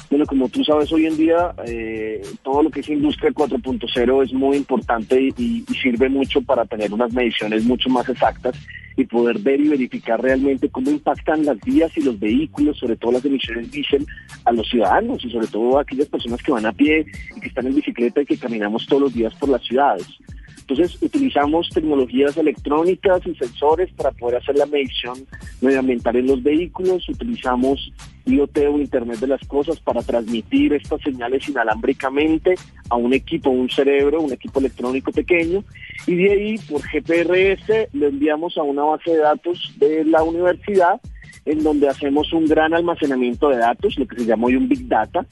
Bueno, 0.10 0.25
como 0.25 0.50
tú 0.50 0.63
sabes, 0.63 0.92
hoy 0.92 1.06
en 1.06 1.18
día 1.18 1.54
eh, 1.68 2.24
todo 2.42 2.63
lo 2.63 2.72
que 2.72 2.80
es 2.80 2.89
industria 2.89 3.30
4.0 3.30 4.24
es 4.25 4.34
muy 4.34 4.58
importante 4.58 5.22
y, 5.38 5.63
sirve 5.82 6.10
mucho 6.10 6.42
para 6.42 6.66
tener 6.66 6.92
unas 6.92 7.13
mediciones 7.13 7.63
mucho 7.63 7.89
más 7.89 8.10
exactas 8.10 8.56
y 8.98 9.06
poder 9.06 9.38
ver 9.39 9.62
y 9.62 9.70
verificar 9.70 10.22
realmente 10.22 10.68
cómo 10.70 10.89
impactan 10.89 11.46
las 11.46 11.60
vías 11.62 11.96
y 11.96 12.01
los 12.01 12.20
vehículos, 12.20 12.78
sobre 12.78 12.98
todo 12.98 13.13
las 13.13 13.24
emisiones 13.24 13.72
diésel, 13.72 14.06
a 14.46 14.51
los 14.51 14.68
ciudadanos 14.68 15.24
y 15.24 15.30
sobre 15.30 15.48
todo 15.48 15.78
a 15.78 15.84
aquellas 15.84 16.08
personas 16.08 16.42
que 16.42 16.51
van 16.51 16.66
a 16.66 16.74
pie 16.74 17.06
y 17.36 17.39
que 17.39 17.48
están 17.48 17.68
en 17.68 17.75
bicicleta 17.75 18.22
y 18.22 18.25
que 18.25 18.38
caminamos 18.38 18.88
todos 18.88 19.04
los 19.04 19.13
días 19.13 19.34
por 19.36 19.50
las 19.50 19.63
ciudades. 19.63 20.08
Entonces 20.69 21.01
utilizamos 21.01 21.67
tecnologías 21.69 22.38
electrónicas 22.38 23.25
y 23.25 23.33
sensores 23.33 23.91
para 23.93 24.11
poder 24.11 24.38
hacer 24.38 24.55
la 24.55 24.67
medición 24.67 25.17
medioambiental 25.61 26.15
en 26.17 26.27
los 26.27 26.43
vehículos, 26.43 27.09
utilizamos 27.09 27.91
IoT 28.27 28.57
o 28.71 28.77
Internet 28.77 29.17
de 29.17 29.27
las 29.27 29.43
Cosas 29.47 29.79
para 29.79 30.03
transmitir 30.03 30.73
estas 30.73 31.01
señales 31.01 31.49
inalámbricamente 31.49 32.53
a 32.88 32.97
un 32.97 33.13
equipo, 33.13 33.49
un 33.49 33.67
cerebro, 33.67 34.21
un 34.21 34.31
equipo 34.31 34.59
electrónico 34.59 35.11
pequeño, 35.11 35.63
y 36.05 36.15
de 36.15 36.31
ahí 36.31 36.57
por 36.69 36.81
GPRS 36.81 37.89
lo 37.93 38.07
enviamos 38.07 38.55
a 38.59 38.61
una 38.61 38.83
base 38.83 39.09
de 39.09 39.17
datos 39.17 39.73
de 39.77 40.05
la 40.05 40.21
universidad 40.21 41.01
en 41.50 41.63
donde 41.63 41.89
hacemos 41.89 42.32
un 42.32 42.46
gran 42.46 42.75
almacenamiento 42.75 43.50
de 43.50 43.58
datos, 43.58 43.98
lo 43.98 44.08
que 44.08 44.18
se 44.18 44.25
llama 44.25 44.48
hoy 44.48 44.56
un 44.56 44.70
Big 44.70 44.88
Data, 44.88 45.25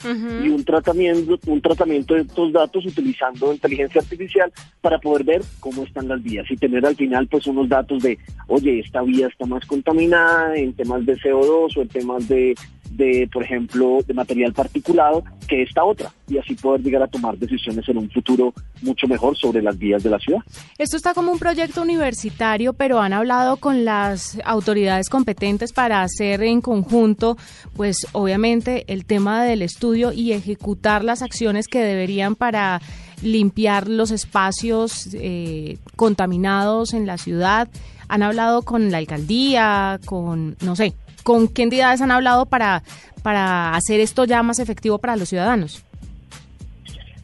y 0.43 0.49
un 0.49 0.63
tratamiento, 0.63 1.37
un 1.45 1.61
tratamiento 1.61 2.15
de 2.15 2.21
estos 2.21 2.51
datos 2.51 2.85
utilizando 2.85 3.53
inteligencia 3.53 4.01
artificial 4.01 4.51
para 4.81 4.97
poder 4.97 5.23
ver 5.23 5.41
cómo 5.59 5.83
están 5.83 6.07
las 6.07 6.21
vías 6.23 6.49
y 6.49 6.57
tener 6.57 6.85
al 6.85 6.95
final 6.95 7.27
pues 7.27 7.45
unos 7.45 7.69
datos 7.69 8.01
de, 8.01 8.17
oye, 8.47 8.79
esta 8.79 9.03
vía 9.03 9.27
está 9.27 9.45
más 9.45 9.63
contaminada 9.65 10.55
en 10.55 10.73
temas 10.73 11.05
de 11.05 11.17
CO2 11.17 11.77
o 11.77 11.81
en 11.81 11.87
temas 11.87 12.27
de 12.27 12.55
de, 12.97 13.29
por 13.31 13.43
ejemplo, 13.43 13.99
de 14.05 14.13
material 14.13 14.53
particulado 14.53 15.23
que 15.47 15.61
esta 15.61 15.83
otra 15.83 16.11
y 16.27 16.37
así 16.37 16.55
poder 16.55 16.81
llegar 16.81 17.03
a 17.03 17.07
tomar 17.07 17.37
decisiones 17.37 17.87
en 17.87 17.97
un 17.97 18.09
futuro 18.09 18.53
mucho 18.81 19.07
mejor 19.07 19.37
sobre 19.37 19.61
las 19.61 19.77
vías 19.77 20.03
de 20.03 20.09
la 20.09 20.19
ciudad. 20.19 20.39
Esto 20.77 20.97
está 20.97 21.13
como 21.13 21.31
un 21.31 21.39
proyecto 21.39 21.81
universitario, 21.81 22.73
pero 22.73 22.99
han 22.99 23.13
hablado 23.13 23.57
con 23.57 23.85
las 23.85 24.37
autoridades 24.43 25.09
competentes 25.09 25.71
para 25.71 26.01
hacer 26.01 26.43
en 26.43 26.59
conjunto, 26.59 27.37
pues 27.75 28.07
obviamente 28.11 28.83
el 28.87 29.05
tema 29.05 29.43
del 29.43 29.61
estudio 29.61 30.11
y 30.11 30.33
ejecutar 30.33 31.03
las 31.03 31.21
acciones 31.21 31.67
que 31.67 31.79
deberían 31.79 32.35
para 32.35 32.81
limpiar 33.21 33.87
los 33.87 34.11
espacios 34.11 35.09
eh, 35.13 35.77
contaminados 35.95 36.93
en 36.93 37.05
la 37.05 37.17
ciudad. 37.17 37.69
Han 38.09 38.23
hablado 38.23 38.63
con 38.63 38.91
la 38.91 38.97
alcaldía, 38.97 39.99
con, 40.05 40.55
no 40.61 40.75
sé, 40.75 40.93
¿Con 41.27 41.49
qué 41.49 41.63
entidades 41.63 41.99
han 41.99 42.11
hablado 42.11 42.45
para, 42.45 42.83
para 43.21 43.75
hacer 43.75 43.99
esto 43.99 44.23
ya 44.23 44.41
más 44.43 44.59
efectivo 44.59 44.97
para 44.97 45.17
los 45.17 45.27
ciudadanos? 45.27 45.83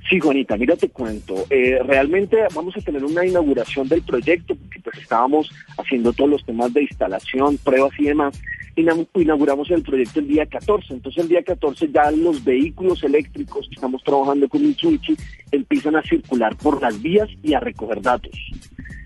Sí, 0.10 0.20
Juanita, 0.20 0.58
mira, 0.58 0.76
te 0.76 0.90
cuento. 0.90 1.46
Eh, 1.50 1.80
realmente 1.86 2.40
vamos 2.54 2.76
a 2.76 2.82
tener 2.82 3.02
una 3.06 3.26
inauguración 3.26 3.88
del 3.88 4.02
proyecto, 4.02 4.56
porque 4.56 4.82
pues 4.82 4.98
estábamos 4.98 5.50
haciendo 5.78 6.12
todos 6.12 6.32
los 6.32 6.46
temas 6.46 6.74
de 6.74 6.82
instalación, 6.82 7.58
pruebas 7.60 7.98
y 7.98 8.04
demás. 8.04 8.38
Inauguramos 8.76 9.72
el 9.72 9.84
proyecto 9.84 10.20
el 10.20 10.28
día 10.28 10.46
14. 10.48 10.96
Entonces, 10.96 11.24
el 11.24 11.30
día 11.30 11.42
14 11.42 11.90
ya 11.90 12.12
los 12.12 12.44
vehículos 12.44 13.02
eléctricos 13.06 13.70
que 13.70 13.76
estamos 13.76 14.04
trabajando 14.04 14.50
con 14.50 14.64
Mitsubishi 14.64 15.16
empiezan 15.50 15.96
a 15.96 16.04
circular 16.04 16.58
por 16.58 16.82
las 16.82 17.02
vías 17.02 17.30
y 17.42 17.54
a 17.54 17.62
recoger 17.62 18.02
datos. 18.02 18.38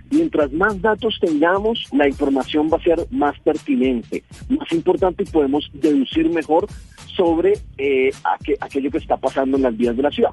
Mientras 0.09 0.51
más 0.53 0.81
datos 0.81 1.17
tengamos, 1.19 1.85
la 1.91 2.07
información 2.07 2.69
va 2.71 2.77
a 2.77 2.83
ser 2.83 3.07
más 3.11 3.37
pertinente, 3.39 4.23
más 4.49 4.71
importante 4.71 5.23
y 5.23 5.25
podemos 5.25 5.69
deducir 5.73 6.29
mejor 6.29 6.67
sobre 7.15 7.53
eh, 7.77 8.11
aquello 8.61 8.91
que 8.91 8.99
está 8.99 9.17
pasando 9.17 9.57
en 9.57 9.63
las 9.63 9.75
vías 9.75 9.97
de 9.97 10.03
la 10.03 10.11
ciudad. 10.11 10.31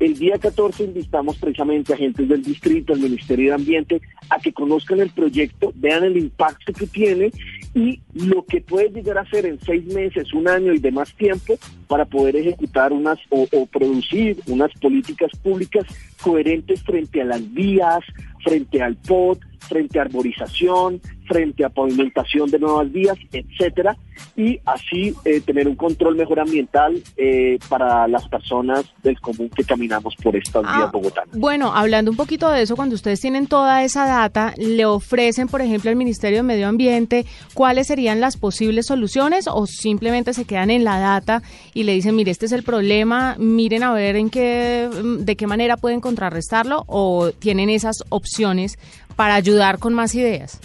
El 0.00 0.18
día 0.18 0.38
14 0.38 0.84
invitamos 0.84 1.38
precisamente 1.38 1.92
a 1.92 1.96
agentes 1.96 2.28
del 2.28 2.42
distrito, 2.42 2.92
al 2.92 2.98
Ministerio 2.98 3.50
de 3.50 3.54
Ambiente, 3.54 4.00
a 4.28 4.38
que 4.40 4.52
conozcan 4.52 5.00
el 5.00 5.10
proyecto, 5.10 5.72
vean 5.76 6.02
el 6.02 6.16
impacto 6.16 6.72
que 6.72 6.88
tiene 6.88 7.30
y 7.74 8.00
lo 8.12 8.44
que 8.44 8.60
puede 8.60 8.90
llegar 8.90 9.18
a 9.18 9.30
ser 9.30 9.46
en 9.46 9.60
seis 9.60 9.84
meses, 9.86 10.34
un 10.34 10.48
año 10.48 10.72
y 10.72 10.78
demás 10.78 11.14
tiempo 11.14 11.54
para 11.86 12.04
poder 12.04 12.34
ejecutar 12.36 12.92
unas 12.92 13.18
o 13.30 13.46
producir 13.66 14.40
unas 14.48 14.72
políticas 14.80 15.30
públicas 15.42 15.84
coherentes 16.20 16.82
frente 16.82 17.22
a 17.22 17.24
las 17.24 17.54
vías, 17.54 18.00
frente 18.44 18.82
al 18.82 18.96
POT, 18.96 19.40
frente 19.58 19.98
a 19.98 20.02
arborización, 20.02 21.00
frente 21.26 21.64
a 21.64 21.68
pavimentación 21.68 22.50
de 22.50 22.58
nuevas 22.58 22.90
vías, 22.92 23.16
etcétera, 23.32 23.96
y 24.36 24.58
así 24.64 25.14
eh, 25.24 25.40
tener 25.40 25.68
un 25.68 25.76
control 25.76 26.16
mejor 26.16 26.40
ambiental 26.40 27.02
eh, 27.16 27.58
para 27.68 28.06
las 28.08 28.28
personas 28.28 28.84
del 29.02 29.20
común 29.20 29.48
que 29.50 29.64
caminamos 29.64 30.14
por 30.22 30.36
estas 30.36 30.62
vías 30.62 30.84
ah, 30.84 30.90
bogotanas. 30.92 31.36
Bueno, 31.36 31.74
hablando 31.74 32.10
un 32.10 32.16
poquito 32.16 32.48
de 32.50 32.62
eso, 32.62 32.76
cuando 32.76 32.94
ustedes 32.94 33.20
tienen 33.20 33.46
toda 33.46 33.84
esa 33.84 34.06
data, 34.06 34.54
¿le 34.56 34.84
ofrecen, 34.86 35.48
por 35.48 35.60
ejemplo, 35.60 35.90
al 35.90 35.96
Ministerio 35.96 36.38
de 36.38 36.42
Medio 36.42 36.68
Ambiente 36.68 37.26
cuáles 37.54 37.86
serían 37.86 38.20
las 38.20 38.36
posibles 38.36 38.86
soluciones 38.86 39.46
o 39.48 39.66
simplemente 39.66 40.32
se 40.32 40.44
quedan 40.44 40.70
en 40.70 40.84
la 40.84 40.98
data 40.98 41.42
y 41.72 41.84
le 41.84 41.92
dicen, 41.92 42.16
mire, 42.16 42.30
este 42.30 42.46
es 42.46 42.52
el 42.52 42.62
problema, 42.62 43.36
miren 43.38 43.82
a 43.82 43.92
ver 43.92 44.16
en 44.16 44.30
qué, 44.30 44.88
de 45.20 45.36
qué 45.36 45.46
manera 45.46 45.76
pueden 45.76 46.00
contrarrestarlo 46.00 46.84
o 46.86 47.30
tienen 47.32 47.70
esas 47.70 48.04
opciones 48.08 48.78
para 49.16 49.34
ayudar 49.34 49.78
con 49.78 49.94
más 49.94 50.14
ideas? 50.14 50.60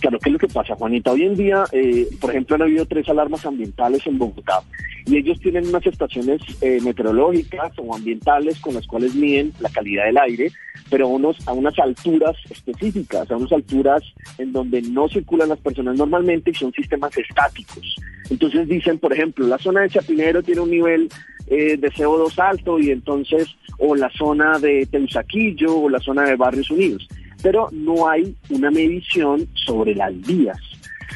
Claro, 0.00 0.18
¿qué 0.18 0.30
es 0.30 0.32
lo 0.32 0.38
que 0.38 0.48
pasa, 0.48 0.74
Juanita? 0.76 1.12
Hoy 1.12 1.24
en 1.24 1.36
día, 1.36 1.64
eh, 1.72 2.08
por 2.20 2.30
ejemplo, 2.30 2.56
han 2.56 2.62
habido 2.62 2.86
tres 2.86 3.06
alarmas 3.10 3.44
ambientales 3.44 4.06
en 4.06 4.16
Bogotá 4.16 4.62
y 5.04 5.18
ellos 5.18 5.38
tienen 5.40 5.68
unas 5.68 5.86
estaciones 5.86 6.40
eh, 6.62 6.80
meteorológicas 6.82 7.72
o 7.76 7.94
ambientales 7.94 8.58
con 8.60 8.74
las 8.74 8.86
cuales 8.86 9.14
miden 9.14 9.52
la 9.60 9.68
calidad 9.68 10.06
del 10.06 10.16
aire, 10.16 10.52
pero 10.88 11.08
unos, 11.08 11.46
a 11.46 11.52
unas 11.52 11.78
alturas 11.78 12.34
específicas, 12.48 13.30
a 13.30 13.36
unas 13.36 13.52
alturas 13.52 14.02
en 14.38 14.52
donde 14.52 14.80
no 14.80 15.06
circulan 15.08 15.50
las 15.50 15.60
personas 15.60 15.96
normalmente 15.96 16.50
y 16.50 16.54
son 16.54 16.72
sistemas 16.72 17.16
estáticos. 17.18 17.96
Entonces 18.30 18.68
dicen, 18.68 18.98
por 18.98 19.12
ejemplo, 19.12 19.46
la 19.46 19.58
zona 19.58 19.82
de 19.82 19.90
Chapinero 19.90 20.42
tiene 20.42 20.62
un 20.62 20.70
nivel 20.70 21.10
eh, 21.46 21.76
de 21.76 21.90
CO2 21.90 22.38
alto 22.38 22.78
y 22.78 22.90
entonces, 22.90 23.48
o 23.78 23.94
la 23.94 24.08
zona 24.10 24.58
de 24.58 24.86
Teusaquillo 24.90 25.76
o 25.76 25.90
la 25.90 25.98
zona 25.98 26.24
de 26.24 26.36
Barrios 26.36 26.70
Unidos 26.70 27.06
pero 27.42 27.68
no 27.72 28.08
hay 28.08 28.34
una 28.50 28.70
medición 28.70 29.48
sobre 29.54 29.94
las 29.94 30.18
vías. 30.22 30.58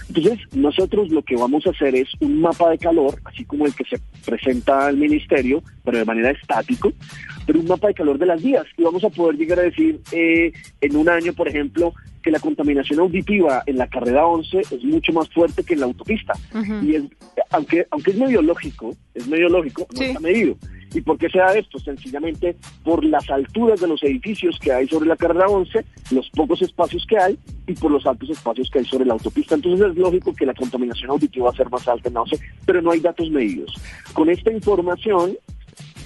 Entonces, 0.09 0.39
nosotros 0.53 1.11
lo 1.11 1.23
que 1.23 1.37
vamos 1.37 1.67
a 1.67 1.71
hacer 1.71 1.95
es 1.95 2.09
un 2.21 2.41
mapa 2.41 2.71
de 2.71 2.79
calor, 2.79 3.19
así 3.25 3.45
como 3.45 3.67
el 3.67 3.75
que 3.75 3.85
se 3.85 3.99
presenta 4.25 4.87
al 4.87 4.97
ministerio, 4.97 5.63
pero 5.85 5.99
de 5.99 6.05
manera 6.05 6.31
estático, 6.31 6.93
pero 7.47 7.61
un 7.61 7.67
mapa 7.67 7.89
de 7.89 7.95
calor 7.95 8.19
de 8.19 8.27
las 8.27 8.43
vías. 8.43 8.67
Y 8.77 8.83
vamos 8.83 9.03
a 9.05 9.11
poder 9.11 9.37
llegar 9.37 9.59
a 9.59 9.63
decir 9.63 10.01
eh, 10.13 10.53
en 10.81 10.97
un 10.97 11.09
año, 11.09 11.33
por 11.33 11.49
ejemplo, 11.49 11.95
que 12.23 12.31
la 12.31 12.41
contaminación 12.41 13.01
auditiva 13.01 13.63
en 13.67 13.77
la 13.77 13.87
carrera 13.87 14.27
11 14.27 14.61
es 14.61 14.85
mucho 14.85 15.13
más 15.13 15.29
fuerte 15.29 15.63
que 15.63 15.75
en 15.75 15.81
la 15.81 15.87
autopista. 15.87 16.33
Y 16.83 16.97
aunque, 17.51 17.87
aunque 17.91 18.11
es 18.13 18.17
medio 18.17 18.41
lógico, 18.41 18.97
es 19.15 19.27
medio 19.27 19.49
lógico, 19.49 19.87
no 19.95 20.03
está 20.03 20.21
medido. 20.21 20.57
¿Y 20.95 21.01
por 21.01 21.19
qué 21.19 21.29
se 21.29 21.39
da 21.39 21.53
esto? 21.55 21.79
Sencillamente 21.79 22.57
por 22.85 23.05
las 23.05 23.29
alturas 23.29 23.81
de 23.81 23.89
los 23.89 24.03
edificios 24.05 24.59
que 24.61 24.73
hay 24.73 24.87
sobre 24.87 25.09
la 25.09 25.17
carrera 25.17 25.49
11, 25.49 25.85
los 26.13 26.31
pocos 26.31 26.63
espacios 26.63 27.05
que 27.07 27.19
hay 27.19 27.39
y 27.67 27.75
por 27.75 27.91
los 27.91 28.07
altos 28.07 28.31
espacios 28.31 28.71
que 28.71 28.79
hay 28.79 28.85
sobre 28.85 29.05
la 29.05 29.15
autopista. 29.15 29.57
Entonces 29.57 29.89
es 29.89 29.97
lógico 29.97 30.33
que 30.33 30.47
la 30.47 30.55
contaminación 30.55 31.11
auditiva 31.11 31.47
va 31.47 31.51
a 31.51 31.57
ser 31.57 31.69
más 31.69 31.87
alta 31.89 32.09
en 32.09 32.15
la 32.15 32.23
11, 32.23 32.39
pero 32.65 32.81
no 32.81 32.93
hay 32.93 33.01
datos 33.01 33.29
medidos. 33.31 33.75
Con 34.13 34.31
esta 34.31 34.53
información, 34.53 35.37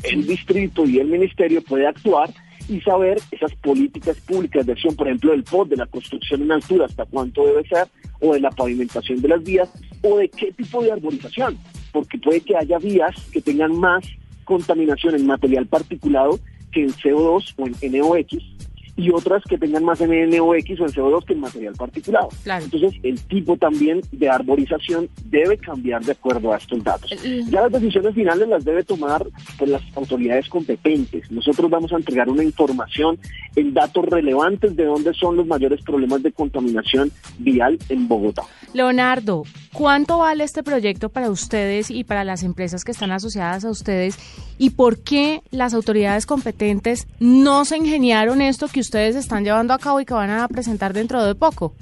el 0.05 0.27
distrito 0.27 0.87
y 0.87 0.99
el 0.99 1.09
ministerio 1.09 1.63
puede 1.63 1.87
actuar 1.87 2.31
y 2.69 2.81
saber 2.81 3.19
esas 3.31 3.55
políticas 3.57 4.17
públicas 4.21 4.65
de 4.65 4.73
acción, 4.73 4.95
por 4.95 5.09
ejemplo, 5.09 5.33
del 5.33 5.45
POD, 5.45 5.69
de 5.69 5.77
la 5.77 5.87
construcción 5.87 6.43
en 6.43 6.53
altura, 6.53 6.87
hasta 6.87 7.07
cuánto 7.07 7.47
debe 7.47 7.67
ser, 7.67 7.89
o 8.21 8.35
de 8.35 8.41
la 8.41 8.51
pavimentación 8.51 9.21
de 9.21 9.29
las 9.29 9.43
vías, 9.43 9.71
o 10.03 10.19
de 10.19 10.29
qué 10.29 10.53
tipo 10.53 10.83
de 10.83 10.93
arborización, 10.93 11.59
porque 11.93 12.19
puede 12.19 12.41
que 12.43 12.57
haya 12.57 12.79
vías 12.79 13.15
que 13.33 13.41
tengan 13.41 13.79
más 13.79 14.05
contaminación 14.49 15.15
en 15.15 15.27
material 15.27 15.67
particulado 15.67 16.41
que 16.73 16.83
en 16.83 16.91
CO2 16.91 17.55
o 17.59 17.67
en 17.67 17.93
NOx 17.93 18.58
y 18.99 19.11
otras 19.11 19.45
que 19.45 19.57
tengan 19.57 19.85
más 19.85 20.01
en 20.01 20.11
NOx 20.11 20.41
o 20.41 20.55
en 20.55 20.65
CO2 20.65 21.25
que 21.25 21.33
en 21.33 21.41
material 21.41 21.75
particulado. 21.75 22.29
Entonces, 22.45 22.95
el 23.05 23.21
tipo 23.23 23.57
también 23.57 24.01
de 24.11 24.29
arborización 24.29 25.09
debe 25.27 25.57
cambiar 25.57 26.05
de 26.05 26.13
acuerdo 26.13 26.53
a 26.53 26.57
estos 26.57 26.83
datos. 26.83 27.11
Ya 27.23 27.63
las 27.63 27.73
decisiones 27.73 28.15
finales 28.17 28.49
las 28.49 28.65
debe 28.65 28.83
tomar 28.83 29.25
pues, 29.57 29.71
las 29.71 29.83
autoridades 29.95 30.49
competentes. 30.49 31.31
Nosotros 31.31 31.71
vamos 31.71 31.93
a 31.93 31.97
entregar 31.97 32.29
una 32.29 32.43
información 32.43 33.19
en 33.55 33.73
datos 33.73 34.05
relevantes 34.05 34.75
de 34.75 34.85
dónde 34.85 35.15
son 35.15 35.37
los 35.37 35.47
mayores 35.47 35.81
problemas 35.83 36.23
de 36.25 36.33
contaminación 36.33 37.13
vial 37.39 37.79
en 37.89 38.09
Bogotá. 38.09 38.43
Leonardo, 38.73 39.45
¿cuánto 39.73 40.19
vale 40.19 40.43
este 40.43 40.65
proyecto 40.65 41.09
para 41.09 41.31
ustedes 41.31 41.91
y 41.91 42.03
para 42.03 42.25
las 42.25 42.43
empresas 42.43 42.85
que 42.85 42.93
están 42.93 43.13
asociadas 43.13 43.65
a 43.65 43.71
ustedes? 43.71 44.19
¿Y 44.59 44.71
por 44.71 44.99
qué 44.99 45.43
las 45.51 45.73
autoridades 45.73 46.27
competentes 46.27 47.07
no 47.21 47.65
se 47.65 47.77
ingeniaron 47.77 48.43
esto 48.43 48.67
que 48.67 48.81
ustedes 48.89 49.17
están 49.17 49.45
llevando 49.45 49.75
a 49.75 49.79
cabo 49.79 50.01
y 50.01 50.07
que 50.07 50.15
van 50.15 50.31
a 50.31 50.49
presentar 50.49 50.95
dentro 50.95 51.23
de 51.23 51.35
poco? 51.35 51.75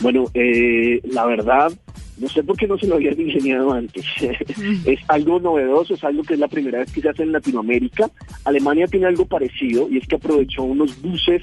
Bueno, 0.00 0.24
eh, 0.34 1.00
la 1.04 1.24
verdad, 1.24 1.70
no 2.18 2.28
sé 2.28 2.42
por 2.42 2.56
qué 2.56 2.66
no 2.66 2.76
se 2.76 2.88
lo 2.88 2.96
habían 2.96 3.20
ingeniado 3.20 3.72
antes. 3.72 4.04
es 4.84 4.98
algo 5.06 5.38
novedoso, 5.38 5.94
es 5.94 6.02
algo 6.02 6.24
que 6.24 6.34
es 6.34 6.40
la 6.40 6.48
primera 6.48 6.80
vez 6.80 6.90
que 6.92 7.00
se 7.00 7.08
hace 7.08 7.22
en 7.22 7.30
Latinoamérica. 7.30 8.10
Alemania 8.44 8.88
tiene 8.88 9.06
algo 9.06 9.24
parecido 9.24 9.88
y 9.88 9.98
es 9.98 10.08
que 10.08 10.16
aprovechó 10.16 10.64
unos 10.64 11.00
buses 11.00 11.42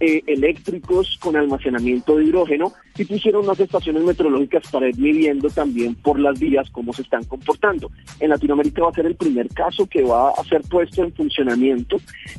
eh, 0.00 0.22
eléctricos 0.26 1.18
con 1.20 1.36
almacenamiento 1.36 2.16
de 2.16 2.24
hidrógeno 2.24 2.72
y 2.96 3.04
pusieron 3.04 3.44
unas 3.44 3.58
estaciones 3.58 4.04
meteorológicas 4.04 4.70
para 4.70 4.88
ir 4.88 4.98
midiendo 4.98 5.50
también 5.50 5.94
por 5.96 6.18
las 6.20 6.38
vías 6.38 6.70
cómo 6.70 6.92
se 6.92 7.02
están 7.02 7.24
comportando. 7.24 7.90
En 8.20 8.30
Latinoamérica 8.30 8.82
va 8.82 8.90
a 8.90 8.94
ser 8.94 9.06
el 9.06 9.16
primer 9.16 9.48
caso 9.48 9.86
que 9.86 10.02
va 10.02 10.30
a 10.30 10.44
ser 10.44 10.62
puesto 10.62 11.02
en 11.02 11.12
funcionamiento, 11.12 11.96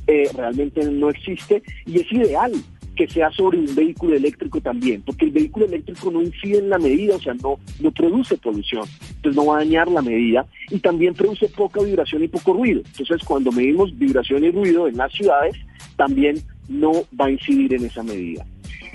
eh, 0.08 0.30
realmente 0.36 0.90
no 0.90 1.10
existe 1.10 1.62
y 1.86 2.00
es 2.00 2.12
ideal 2.12 2.54
que 2.96 3.08
sea 3.08 3.32
sobre 3.32 3.58
un 3.58 3.74
vehículo 3.74 4.16
eléctrico 4.16 4.60
también, 4.60 5.02
porque 5.04 5.24
el 5.24 5.32
vehículo 5.32 5.66
eléctrico 5.66 6.12
no 6.12 6.22
incide 6.22 6.58
en 6.58 6.70
la 6.70 6.78
medida, 6.78 7.16
o 7.16 7.22
sea, 7.22 7.34
no, 7.34 7.58
no 7.80 7.92
produce 7.92 8.38
polución, 8.38 8.84
entonces 9.16 9.36
no 9.38 9.46
va 9.46 9.56
a 9.56 9.60
dañar 9.60 9.88
la 9.88 10.02
medida 10.02 10.46
y 10.70 10.80
también 10.80 11.14
produce 11.14 11.48
poca 11.48 11.82
vibración 11.82 12.26
y 12.26 12.28
poco 12.28 12.52
ruido. 12.52 12.82
Entonces, 12.86 13.26
cuando 13.26 13.54
medimos 13.54 13.98
vibración 13.98 14.44
y 14.44 14.52
ruido 14.52 14.90
en 14.90 14.98
las 14.98 15.14
ciudades, 15.14 15.56
también 15.96 16.44
no 16.70 16.92
va 17.20 17.26
a 17.26 17.32
incidir 17.32 17.74
en 17.74 17.86
esa 17.86 18.04
medida. 18.04 18.46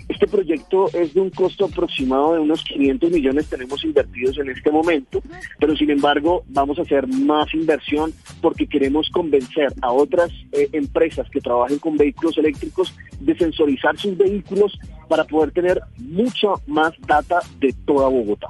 Este 0.08 0.26
proyecto 0.26 0.88
es 0.92 1.14
de 1.14 1.20
un 1.20 1.30
costo 1.30 1.64
aproximado 1.64 2.34
de 2.34 2.40
unos 2.40 2.62
500 2.64 3.10
millones 3.10 3.48
tenemos 3.48 3.82
invertidos 3.84 4.38
en 4.38 4.50
este 4.50 4.70
momento, 4.70 5.22
pero 5.58 5.74
sin 5.76 5.90
embargo 5.90 6.44
vamos 6.48 6.78
a 6.78 6.82
hacer 6.82 7.08
más 7.08 7.52
inversión 7.54 8.12
porque 8.42 8.66
queremos 8.66 9.08
convencer 9.10 9.72
a 9.80 9.92
otras 9.92 10.30
eh, 10.52 10.68
empresas 10.72 11.28
que 11.30 11.40
trabajen 11.40 11.78
con 11.78 11.96
vehículos 11.96 12.36
eléctricos 12.36 12.94
de 13.18 13.36
sensorizar 13.36 13.96
sus 13.96 14.16
vehículos 14.16 14.78
para 15.08 15.24
poder 15.24 15.52
tener 15.52 15.80
mucha 15.98 16.48
más 16.66 16.92
data 17.06 17.40
de 17.58 17.74
toda 17.86 18.08
Bogotá. 18.08 18.48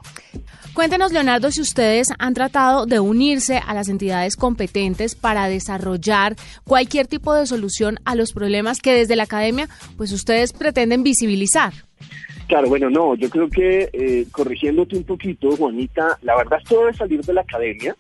Cuéntenos, 0.74 1.12
Leonardo, 1.12 1.52
si 1.52 1.60
ustedes 1.60 2.08
han 2.18 2.34
tratado 2.34 2.84
de 2.84 2.98
unirse 2.98 3.58
a 3.64 3.74
las 3.74 3.88
entidades 3.88 4.34
competentes 4.34 5.14
para 5.14 5.48
desarrollar 5.48 6.34
cualquier 6.64 7.06
tipo 7.06 7.32
de 7.32 7.46
solución 7.46 8.00
a 8.04 8.16
los 8.16 8.32
problemas 8.32 8.80
que 8.80 8.92
desde 8.92 9.14
la 9.14 9.22
academia, 9.22 9.68
pues 9.96 10.10
ustedes 10.10 10.52
pretenden 10.52 11.04
visibilizar. 11.04 11.72
Claro, 12.46 12.68
bueno, 12.68 12.90
no, 12.90 13.14
yo 13.14 13.30
creo 13.30 13.48
que 13.48 13.88
eh, 13.92 14.26
corrigiéndote 14.30 14.96
un 14.96 15.04
poquito, 15.04 15.56
Juanita, 15.56 16.18
la 16.22 16.36
verdad 16.36 16.60
esto 16.62 16.80
debe 16.80 16.92
salir 16.92 17.22
de 17.22 17.32
la 17.32 17.40
academia, 17.40 17.96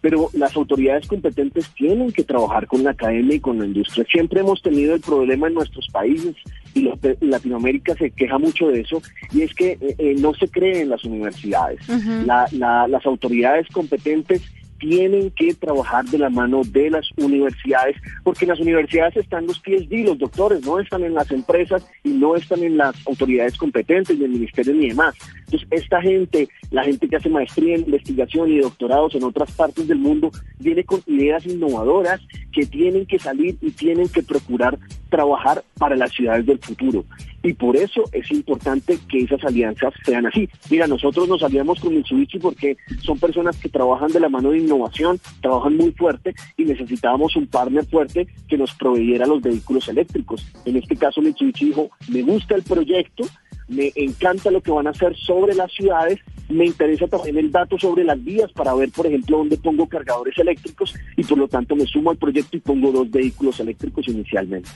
pero 0.00 0.28
las 0.34 0.54
autoridades 0.54 1.06
competentes 1.06 1.68
tienen 1.74 2.12
que 2.12 2.24
trabajar 2.24 2.66
con 2.66 2.84
la 2.84 2.90
academia 2.90 3.36
y 3.36 3.40
con 3.40 3.58
la 3.58 3.66
industria. 3.66 4.04
Siempre 4.10 4.40
hemos 4.40 4.60
tenido 4.60 4.94
el 4.94 5.00
problema 5.00 5.48
en 5.48 5.54
nuestros 5.54 5.88
países 5.88 6.34
y 6.74 6.90
Latinoamérica 7.20 7.94
se 7.94 8.10
queja 8.10 8.38
mucho 8.38 8.68
de 8.68 8.80
eso, 8.80 9.00
y 9.32 9.42
es 9.42 9.54
que 9.54 9.78
eh, 9.80 9.94
eh, 9.98 10.14
no 10.18 10.34
se 10.34 10.48
cree 10.48 10.82
en 10.82 10.90
las 10.90 11.04
universidades. 11.04 11.80
las 12.26 13.06
autoridades 13.06 13.66
competentes 13.68 14.42
tienen 14.78 15.30
que 15.30 15.54
trabajar 15.54 16.04
de 16.06 16.18
la 16.18 16.30
mano 16.30 16.62
de 16.64 16.90
las 16.90 17.06
universidades, 17.16 17.96
porque 18.22 18.44
en 18.44 18.50
las 18.50 18.60
universidades 18.60 19.16
están 19.16 19.46
los 19.46 19.60
PhD, 19.60 20.04
los 20.04 20.18
doctores, 20.18 20.64
no 20.64 20.78
están 20.78 21.04
en 21.04 21.14
las 21.14 21.30
empresas 21.30 21.86
y 22.04 22.10
no 22.10 22.36
están 22.36 22.62
en 22.62 22.76
las 22.76 22.94
autoridades 23.06 23.56
competentes, 23.56 24.18
ni 24.18 24.24
el 24.24 24.30
ministerio 24.30 24.74
ni 24.74 24.88
demás. 24.88 25.14
Entonces, 25.44 25.68
esta 25.70 26.00
gente, 26.02 26.48
la 26.70 26.84
gente 26.84 27.08
que 27.08 27.16
hace 27.16 27.28
maestría 27.28 27.74
en 27.74 27.82
investigación 27.82 28.50
y 28.50 28.58
doctorados 28.58 29.14
en 29.14 29.24
otras 29.24 29.50
partes 29.52 29.86
del 29.86 29.98
mundo, 29.98 30.30
viene 30.58 30.84
con 30.84 31.00
ideas 31.06 31.46
innovadoras 31.46 32.20
que 32.52 32.66
tienen 32.66 33.06
que 33.06 33.18
salir 33.18 33.56
y 33.60 33.70
tienen 33.70 34.08
que 34.08 34.22
procurar 34.22 34.78
trabajar 35.08 35.62
para 35.78 35.96
las 35.96 36.12
ciudades 36.12 36.46
del 36.46 36.58
futuro. 36.58 37.04
Y 37.42 37.52
por 37.52 37.76
eso 37.76 38.02
es 38.12 38.30
importante 38.32 38.98
que 39.08 39.20
esas 39.20 39.44
alianzas 39.44 39.94
sean 40.04 40.26
así. 40.26 40.48
Mira, 40.68 40.86
nosotros 40.86 41.28
nos 41.28 41.42
aliamos 41.42 41.78
con 41.80 41.94
Mitsubishi 41.94 42.38
porque 42.38 42.76
son 43.02 43.18
personas 43.18 43.56
que 43.56 43.68
trabajan 43.68 44.10
de 44.10 44.20
la 44.20 44.28
mano 44.28 44.50
de 44.50 44.58
innovación, 44.58 45.20
trabajan 45.40 45.76
muy 45.76 45.92
fuerte 45.92 46.34
y 46.56 46.64
necesitábamos 46.64 47.36
un 47.36 47.46
partner 47.46 47.84
fuerte 47.86 48.26
que 48.48 48.58
nos 48.58 48.74
proveyera 48.74 49.26
los 49.26 49.42
vehículos 49.42 49.86
eléctricos. 49.88 50.44
En 50.64 50.76
este 50.76 50.96
caso 50.96 51.22
Mitsubishi 51.22 51.66
dijo, 51.66 51.90
me 52.08 52.22
gusta 52.22 52.56
el 52.56 52.62
proyecto, 52.62 53.24
me 53.68 53.92
encanta 53.94 54.50
lo 54.50 54.60
que 54.60 54.70
van 54.70 54.86
a 54.86 54.90
hacer 54.90 55.16
sobre 55.16 55.54
las 55.54 55.72
ciudades, 55.72 56.20
me 56.48 56.66
interesa 56.66 57.08
también 57.08 57.38
el 57.38 57.50
dato 57.50 57.78
sobre 57.78 58.04
las 58.04 58.22
vías 58.22 58.52
para 58.52 58.74
ver, 58.74 58.90
por 58.90 59.06
ejemplo, 59.06 59.38
dónde 59.38 59.56
pongo 59.56 59.88
cargadores 59.88 60.36
eléctricos 60.38 60.94
y 61.16 61.24
por 61.24 61.38
lo 61.38 61.48
tanto 61.48 61.74
me 61.74 61.86
sumo 61.86 62.10
al 62.10 62.16
proyecto 62.16 62.56
y 62.56 62.60
pongo 62.60 62.92
dos 62.92 63.10
vehículos 63.10 63.58
eléctricos 63.60 64.06
inicialmente. 64.08 64.70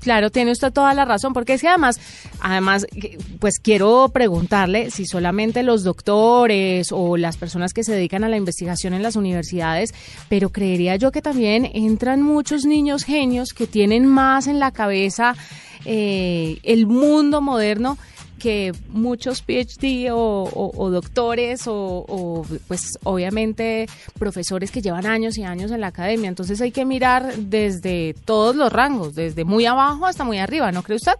Claro, 0.00 0.30
tiene 0.30 0.52
usted 0.52 0.72
toda 0.72 0.94
la 0.94 1.04
razón, 1.04 1.32
porque 1.32 1.54
es 1.54 1.60
que 1.60 1.68
además, 1.68 2.00
además, 2.40 2.86
pues 3.38 3.58
quiero 3.58 4.08
preguntarle 4.12 4.90
si 4.90 5.06
solamente 5.06 5.62
los 5.62 5.84
doctores 5.84 6.88
o 6.90 7.16
las 7.16 7.36
personas 7.36 7.72
que 7.72 7.84
se 7.84 7.92
dedican 7.92 8.24
a 8.24 8.28
la 8.28 8.36
investigación 8.36 8.94
en 8.94 9.02
las 9.02 9.16
universidades, 9.16 9.92
pero 10.28 10.50
creería 10.50 10.96
yo 10.96 11.12
que 11.12 11.22
también 11.22 11.70
entran 11.74 12.22
muchos 12.22 12.64
niños 12.64 13.04
genios 13.04 13.50
que 13.50 13.66
tienen 13.66 14.06
más 14.06 14.46
en 14.46 14.58
la 14.58 14.70
cabeza 14.70 15.34
eh, 15.84 16.58
el 16.62 16.86
mundo 16.86 17.40
moderno 17.40 17.98
que 18.40 18.72
muchos 18.88 19.42
PhD 19.42 20.10
o, 20.12 20.90
doctores 20.90 21.62
o, 21.66 22.44
pues 22.66 22.98
obviamente 23.04 23.86
profesores 24.18 24.72
que 24.72 24.82
llevan 24.82 25.06
años 25.06 25.38
y 25.38 25.44
años 25.44 25.70
en 25.70 25.80
la 25.80 25.88
academia. 25.88 26.28
Entonces 26.28 26.60
hay 26.60 26.72
que 26.72 26.84
mirar 26.84 27.36
desde 27.36 28.16
todos 28.24 28.56
los 28.56 28.72
rangos, 28.72 29.14
desde 29.14 29.44
muy 29.44 29.66
abajo 29.66 30.06
hasta 30.06 30.24
muy 30.24 30.38
arriba, 30.38 30.72
¿no 30.72 30.82
cree 30.82 30.96
usted? 30.96 31.12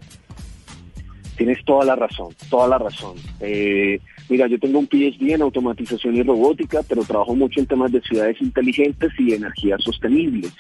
Tienes 1.40 1.64
toda 1.64 1.86
la 1.86 1.96
razón, 1.96 2.34
toda 2.50 2.68
la 2.68 2.76
razón. 2.76 3.16
Eh, 3.40 3.98
mira, 4.28 4.46
yo 4.46 4.58
tengo 4.58 4.78
un 4.78 4.86
PhD 4.86 5.32
en 5.32 5.40
automatización 5.40 6.14
y 6.16 6.22
robótica, 6.22 6.82
pero 6.86 7.02
trabajo 7.02 7.34
mucho 7.34 7.60
en 7.60 7.66
temas 7.66 7.90
de 7.90 8.02
ciudades 8.02 8.36
inteligentes 8.42 9.10
y 9.18 9.32
energías 9.32 9.82
sostenibles. 9.82 10.52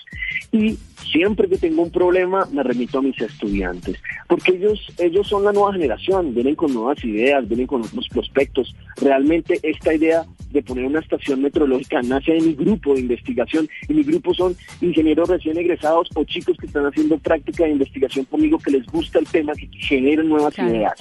Y 0.52 0.78
siempre 1.12 1.50
que 1.50 1.58
tengo 1.58 1.82
un 1.82 1.90
problema 1.90 2.48
me 2.50 2.62
remito 2.62 2.96
a 2.96 3.02
mis 3.02 3.20
estudiantes, 3.20 3.98
porque 4.26 4.52
ellos, 4.52 4.80
ellos 4.96 5.28
son 5.28 5.44
la 5.44 5.52
nueva 5.52 5.74
generación, 5.74 6.34
vienen 6.34 6.54
con 6.54 6.72
nuevas 6.72 7.04
ideas, 7.04 7.46
vienen 7.46 7.66
con 7.66 7.82
otros 7.82 8.08
prospectos. 8.08 8.74
Realmente 8.96 9.60
esta 9.62 9.92
idea 9.92 10.24
de 10.50 10.62
poner 10.62 10.84
una 10.84 11.00
estación 11.00 11.42
meteorológica 11.42 12.02
nace 12.02 12.32
de 12.32 12.40
mi 12.40 12.54
grupo 12.54 12.94
de 12.94 13.00
investigación 13.00 13.68
y 13.88 13.94
mi 13.94 14.02
grupo 14.02 14.34
son 14.34 14.56
ingenieros 14.80 15.28
recién 15.28 15.56
egresados 15.58 16.08
o 16.14 16.24
chicos 16.24 16.56
que 16.58 16.66
están 16.66 16.86
haciendo 16.86 17.18
práctica 17.18 17.64
de 17.64 17.70
investigación 17.70 18.24
conmigo 18.26 18.58
que 18.58 18.72
les 18.72 18.86
gusta 18.86 19.18
el 19.18 19.26
tema, 19.26 19.52
que 19.54 19.68
generan 19.78 20.28
nuevas 20.28 20.58
ideas. 20.58 20.92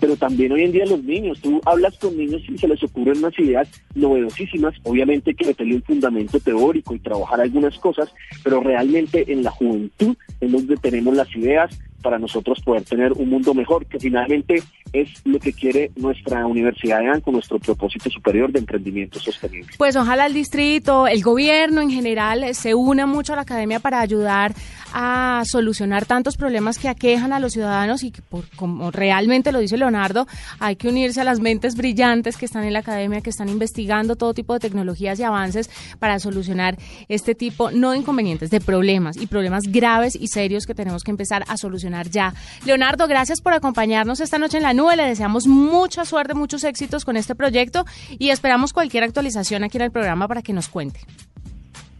Pero 0.00 0.16
también 0.16 0.52
hoy 0.52 0.64
en 0.64 0.72
día 0.72 0.86
los 0.86 1.02
niños, 1.02 1.40
tú 1.40 1.60
hablas 1.64 1.96
con 1.98 2.16
niños 2.16 2.42
y 2.48 2.58
se 2.58 2.68
les 2.68 2.82
ocurren 2.82 3.18
unas 3.18 3.38
ideas 3.38 3.68
novedosísimas, 3.94 4.74
obviamente 4.82 5.34
que 5.34 5.46
meterle 5.46 5.76
un 5.76 5.82
fundamento 5.82 6.40
teórico 6.40 6.94
y 6.94 6.98
trabajar 6.98 7.40
algunas 7.40 7.78
cosas, 7.78 8.12
pero 8.42 8.60
realmente 8.60 9.32
en 9.32 9.42
la 9.42 9.50
juventud 9.50 10.16
es 10.40 10.52
donde 10.52 10.76
tenemos 10.76 11.14
las 11.14 11.34
ideas 11.36 11.78
para 12.02 12.18
nosotros 12.18 12.60
poder 12.60 12.84
tener 12.84 13.12
un 13.12 13.30
mundo 13.30 13.54
mejor, 13.54 13.86
que 13.86 13.98
finalmente 13.98 14.62
es 14.94 15.10
lo 15.24 15.40
que 15.40 15.52
quiere 15.52 15.90
nuestra 15.96 16.46
Universidad 16.46 17.00
de 17.00 17.20
con 17.20 17.34
nuestro 17.34 17.58
propósito 17.58 18.08
superior 18.10 18.52
de 18.52 18.60
emprendimiento 18.60 19.18
sostenible. 19.18 19.72
Pues 19.76 19.96
ojalá 19.96 20.26
el 20.26 20.34
distrito, 20.34 21.08
el 21.08 21.20
gobierno 21.20 21.80
en 21.80 21.90
general 21.90 22.54
se 22.54 22.74
una 22.74 23.04
mucho 23.04 23.32
a 23.32 23.36
la 23.36 23.42
academia 23.42 23.80
para 23.80 24.00
ayudar 24.00 24.54
a 24.92 25.42
solucionar 25.44 26.06
tantos 26.06 26.36
problemas 26.36 26.78
que 26.78 26.88
aquejan 26.88 27.32
a 27.32 27.40
los 27.40 27.54
ciudadanos 27.54 28.04
y 28.04 28.12
que, 28.12 28.22
por, 28.22 28.48
como 28.50 28.92
realmente 28.92 29.50
lo 29.50 29.58
dice 29.58 29.76
Leonardo, 29.76 30.28
hay 30.60 30.76
que 30.76 30.88
unirse 30.88 31.20
a 31.20 31.24
las 31.24 31.40
mentes 31.40 31.74
brillantes 31.74 32.36
que 32.36 32.44
están 32.44 32.62
en 32.62 32.72
la 32.72 32.78
academia, 32.78 33.20
que 33.20 33.30
están 33.30 33.48
investigando 33.48 34.14
todo 34.14 34.32
tipo 34.32 34.54
de 34.54 34.60
tecnologías 34.60 35.18
y 35.18 35.24
avances 35.24 35.68
para 35.98 36.20
solucionar 36.20 36.78
este 37.08 37.34
tipo, 37.34 37.72
no 37.72 37.90
de 37.90 37.98
inconvenientes, 37.98 38.50
de 38.50 38.60
problemas 38.60 39.16
y 39.16 39.26
problemas 39.26 39.64
graves 39.66 40.14
y 40.14 40.28
serios 40.28 40.64
que 40.64 40.76
tenemos 40.76 41.02
que 41.02 41.10
empezar 41.10 41.44
a 41.48 41.56
solucionar 41.56 42.08
ya. 42.08 42.32
Leonardo, 42.64 43.08
gracias 43.08 43.40
por 43.40 43.52
acompañarnos 43.52 44.20
esta 44.20 44.38
noche 44.38 44.58
en 44.58 44.62
la 44.62 44.74
nube. 44.74 44.83
Le 44.92 45.04
deseamos 45.04 45.46
mucha 45.46 46.04
suerte, 46.04 46.34
muchos 46.34 46.62
éxitos 46.62 47.04
con 47.04 47.16
este 47.16 47.34
proyecto 47.34 47.84
y 48.18 48.30
esperamos 48.30 48.72
cualquier 48.72 49.02
actualización 49.02 49.64
aquí 49.64 49.78
en 49.78 49.82
el 49.84 49.90
programa 49.90 50.28
para 50.28 50.42
que 50.42 50.52
nos 50.52 50.68
cuente. 50.68 51.00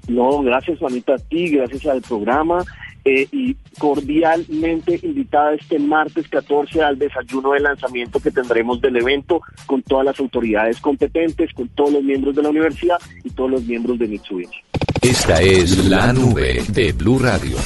No, 0.07 0.43
gracias 0.43 0.79
Juanita 0.79 1.15
a 1.15 1.19
ti, 1.19 1.49
gracias 1.49 1.87
al 1.87 2.03
programa 2.03 2.63
eh, 3.05 3.27
y 3.33 3.57
cordialmente 3.79 5.01
invitada 5.03 5.55
este 5.55 5.79
martes 5.79 6.29
14 6.29 6.83
al 6.83 6.99
desayuno 6.99 7.53
de 7.53 7.61
lanzamiento 7.61 8.21
que 8.21 8.31
tendremos 8.31 8.81
del 8.81 8.97
evento 8.97 9.41
con 9.67 9.83
todas 9.83 10.07
las 10.07 10.21
autoridades 10.21 10.79
competentes, 10.81 11.53
con 11.53 11.69
todos 11.71 11.95
los 11.95 12.03
miembros 12.03 12.37
de 12.37 12.43
la 12.43 12.51
universidad 12.51 12.99
y 13.25 13.31
todos 13.31 13.51
los 13.51 13.65
miembros 13.65 13.99
de 13.99 14.09
Mitsubishi. 14.09 14.61
Esta 15.03 15.41
es 15.43 15.87
la 15.87 16.13
nube 16.13 16.63
de 16.69 16.93
Blue 16.93 17.19
Radio. 17.19 17.57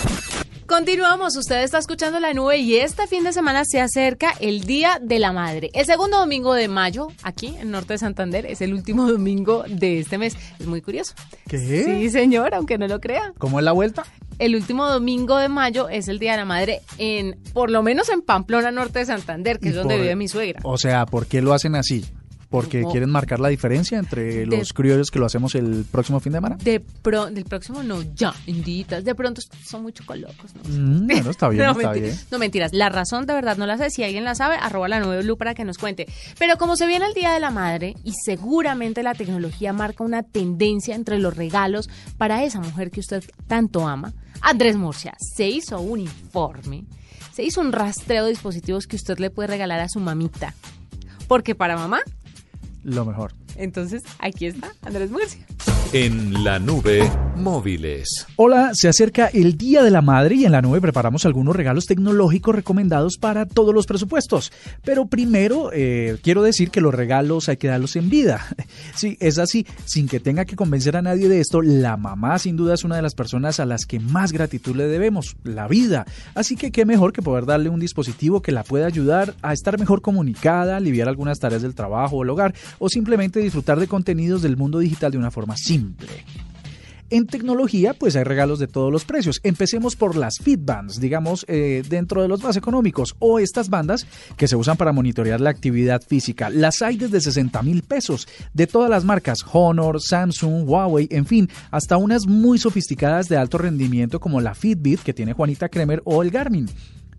Continuamos, 0.69 1.35
usted 1.39 1.63
está 1.63 1.79
escuchando 1.79 2.21
la 2.21 2.35
nube 2.35 2.59
y 2.59 2.77
este 2.77 3.07
fin 3.07 3.25
de 3.25 3.33
semana 3.33 3.65
se 3.65 3.81
acerca 3.81 4.35
el 4.39 4.65
Día 4.65 5.01
de 5.03 5.19
la 5.19 5.33
Madre. 5.33 5.71
El 5.73 5.87
segundo 5.87 6.19
domingo 6.19 6.53
de 6.53 6.69
mayo, 6.69 7.09
aquí 7.23 7.55
en 7.59 7.71
Norte 7.71 7.95
de 7.95 7.99
Santander, 7.99 8.45
es 8.45 8.61
el 8.61 8.75
último 8.75 9.09
domingo 9.11 9.65
de 9.67 10.01
este 10.01 10.19
mes. 10.19 10.37
Es 10.61 10.67
muy 10.67 10.83
curioso. 10.83 11.15
¿Qué? 11.49 11.57
Sí, 11.57 12.11
señor, 12.11 12.55
aunque 12.55 12.77
no 12.77 12.87
lo 12.87 13.01
crea. 13.01 13.33
¿Cómo 13.39 13.61
es 13.61 13.65
la 13.65 13.73
vuelta? 13.73 14.05
El 14.39 14.55
último 14.57 14.87
domingo 14.87 15.39
de 15.39 15.49
mayo 15.49 15.89
es 15.89 16.07
el 16.07 16.19
Día 16.19 16.33
de 16.33 16.37
la 16.37 16.45
Madre 16.45 16.83
en, 16.99 17.39
por 17.55 17.71
lo 17.71 17.83
menos 17.83 18.11
en 18.11 18.21
Pamplona, 18.21 18.71
Norte 18.71 18.99
de 18.99 19.07
Santander, 19.07 19.61
que 19.61 19.71
es 19.71 19.75
donde 19.75 19.97
vive 19.97 20.17
mi 20.17 20.29
suegra. 20.29 20.61
O 20.65 20.77
sea, 20.77 21.07
¿por 21.07 21.27
qué 21.27 21.41
lo 21.41 21.55
hacen 21.55 21.77
así? 21.77 22.05
Porque 22.51 22.85
quieren 22.91 23.11
marcar 23.11 23.41
la 23.41 23.49
diferencia 23.49 23.99
entre 23.99 24.47
los 24.47 24.73
criollos 24.73 25.11
que 25.11 25.19
lo 25.19 25.27
hacemos 25.27 25.55
el 25.55 25.85
próximo 25.91 26.19
fin 26.21 26.33
de 26.33 26.39
semana. 26.39 26.57
De 26.57 26.83
del 27.33 27.45
próximo 27.45 27.83
no, 27.83 28.03
ya, 28.15 28.35
inditas. 28.47 29.05
De 29.05 29.15
pronto 29.15 29.41
son 29.65 29.83
muy 29.83 29.93
chocolocos. 29.93 30.55
¿no? 30.55 30.63
Mm, 30.69 31.07
bueno, 31.07 31.31
está 31.31 31.49
bien, 31.49 31.63
está 31.71 31.93
bien. 31.93 32.15
No, 32.31 32.39
mentiras. 32.39 32.73
La 32.73 32.89
razón 32.89 33.27
de 33.27 33.35
verdad 33.35 33.57
no 33.57 33.67
la 33.67 33.77
sé. 33.77 33.91
Si 33.91 34.03
alguien 34.03 34.25
la 34.25 34.35
sabe, 34.35 34.57
arroba 34.57 34.89
la 34.89 35.01
9 35.01 35.23
Blue 35.23 35.37
para 35.37 35.55
que 35.55 35.65
nos 35.65 35.79
cuente. 35.79 36.07
Pero 36.39 36.57
como 36.57 36.77
se 36.77 36.87
viene 36.87 37.07
el 37.07 37.15
Día 37.15 37.33
de 37.33 37.41
la 37.41 37.51
Madre 37.51 37.95
y 38.05 38.13
seguramente 38.25 39.03
la 39.03 39.15
tecnología 39.15 39.73
marca 39.73 40.05
una 40.05 40.23
tendencia 40.23 40.95
entre 40.95 41.19
los 41.19 41.37
regalos 41.37 41.89
para 42.17 42.45
esa 42.45 42.61
mujer 42.61 42.91
que 42.91 43.01
usted 43.01 43.25
tanto 43.47 43.87
ama, 43.87 44.15
Andrés 44.41 44.77
Murcia 44.77 45.15
se 45.19 45.49
hizo 45.49 45.81
un 45.81 46.01
informe, 46.01 46.85
se 47.33 47.43
hizo 47.43 47.61
un 47.61 47.73
rastreo 47.73 48.25
de 48.25 48.31
dispositivos 48.31 48.87
que 48.87 48.97
usted 48.97 49.19
le 49.19 49.31
puede 49.31 49.49
regalar 49.49 49.81
a 49.81 49.89
su 49.89 50.01
mamita. 50.01 50.55
Porque 51.27 51.55
para 51.55 51.77
mamá 51.77 52.01
lo 52.89 53.05
mejor. 53.05 53.33
Entonces, 53.57 54.03
aquí 54.19 54.47
está 54.47 54.73
Andrés 54.83 55.11
Murcia. 55.11 55.45
En 55.95 56.45
la 56.45 56.59
nube, 56.59 57.11
móviles. 57.35 58.27
Hola, 58.37 58.73
se 58.75 58.89
acerca 58.89 59.29
el 59.29 59.57
Día 59.57 59.83
de 59.83 59.91
la 59.91 60.03
Madre 60.03 60.35
y 60.35 60.45
en 60.45 60.53
la 60.53 60.61
nube 60.61 60.83
preparamos 60.83 61.25
algunos 61.25 61.57
regalos 61.57 61.87
tecnológicos 61.87 62.55
recomendados 62.55 63.17
para 63.17 63.47
todos 63.47 63.75
los 63.75 63.87
presupuestos. 63.87 64.53
Pero 64.85 65.07
primero, 65.07 65.71
eh, 65.73 66.19
quiero 66.23 66.43
decir 66.43 66.71
que 66.71 66.83
los 66.83 66.95
regalos 66.95 67.49
hay 67.49 67.57
que 67.57 67.69
darlos 67.69 67.97
en 67.97 68.11
vida. 68.11 68.45
Sí, 68.95 69.17
es 69.21 69.39
así, 69.39 69.65
sin 69.85 70.09
que 70.09 70.19
tenga 70.19 70.45
que 70.45 70.57
convencer 70.57 70.97
a 70.97 71.03
nadie 71.03 71.29
de 71.29 71.41
esto, 71.41 71.63
la 71.63 71.97
mamá 71.97 72.39
sin 72.41 72.57
duda 72.57 72.75
es 72.75 72.83
una 72.83 72.97
de 72.97 73.03
las 73.03 73.15
personas 73.15 73.61
a 73.61 73.67
las 73.67 73.87
que 73.87 74.01
más 74.01 74.33
gratitud 74.33 74.75
le 74.75 74.89
debemos, 74.89 75.37
la 75.45 75.69
vida. 75.69 76.05
Así 76.35 76.57
que 76.57 76.73
qué 76.73 76.85
mejor 76.85 77.13
que 77.13 77.23
poder 77.23 77.47
darle 77.47 77.69
un 77.69 77.79
dispositivo 77.79 78.43
que 78.43 78.51
la 78.51 78.65
pueda 78.65 78.87
ayudar 78.87 79.35
a 79.41 79.53
estar 79.53 79.79
mejor 79.79 80.01
comunicada, 80.01 80.77
aliviar 80.77 81.09
algunas 81.09 81.39
tareas 81.39 81.63
del 81.63 81.77
trabajo 81.77 82.17
o 82.17 82.23
el 82.25 82.31
hogar, 82.31 82.55
o 82.81 82.89
simplemente 82.89 83.39
disfrutar 83.39 83.79
de 83.79 83.87
contenidos 83.87 84.43
del 84.43 84.57
mundo 84.57 84.81
digital 84.81 85.13
de 85.13 85.19
una 85.19 85.31
forma 85.31 85.57
simple 85.57 85.78
en 87.11 87.27
tecnología, 87.27 87.95
pues 87.95 88.17
hay 88.17 88.25
regalos 88.25 88.59
de 88.59 88.67
todos 88.67 88.93
los 88.93 89.05
precios. 89.05 89.41
Empecemos 89.43 89.97
por 89.97 90.17
las 90.17 90.39
Fitbands, 90.39 91.01
digamos, 91.01 91.45
eh, 91.49 91.83
dentro 91.89 92.23
de 92.23 92.29
los 92.29 92.43
más 92.43 92.57
económicos, 92.57 93.17
o 93.19 93.39
estas 93.39 93.71
bandas 93.71 94.07
que 94.37 94.49
se 94.49 94.57
usan 94.57 94.77
para 94.77 94.93
monitorear 94.93 95.41
la 95.41 95.51
actividad 95.51 96.03
física. 96.03 96.51
Las 96.51 96.83
hay 96.83 96.97
desde 96.97 97.21
60 97.21 97.63
mil 97.63 97.83
pesos, 97.83 98.29
de 98.53 98.67
todas 98.67 98.91
las 98.91 99.05
marcas, 99.05 99.39
Honor, 99.53 100.01
Samsung, 100.03 100.69
Huawei, 100.69 101.09
en 101.11 101.27
fin, 101.27 101.49
hasta 101.71 101.97
unas 101.97 102.27
muy 102.27 102.59
sofisticadas 102.59 103.29
de 103.29 103.37
alto 103.37 103.59
rendimiento 103.59 104.21
como 104.21 104.41
la 104.41 104.55
Fitbit 104.55 105.01
que 105.01 105.15
tiene 105.15 105.33
Juanita 105.33 105.69
Kremer 105.69 106.03
o 106.05 106.23
el 106.23 106.31
Garmin. 106.31 106.69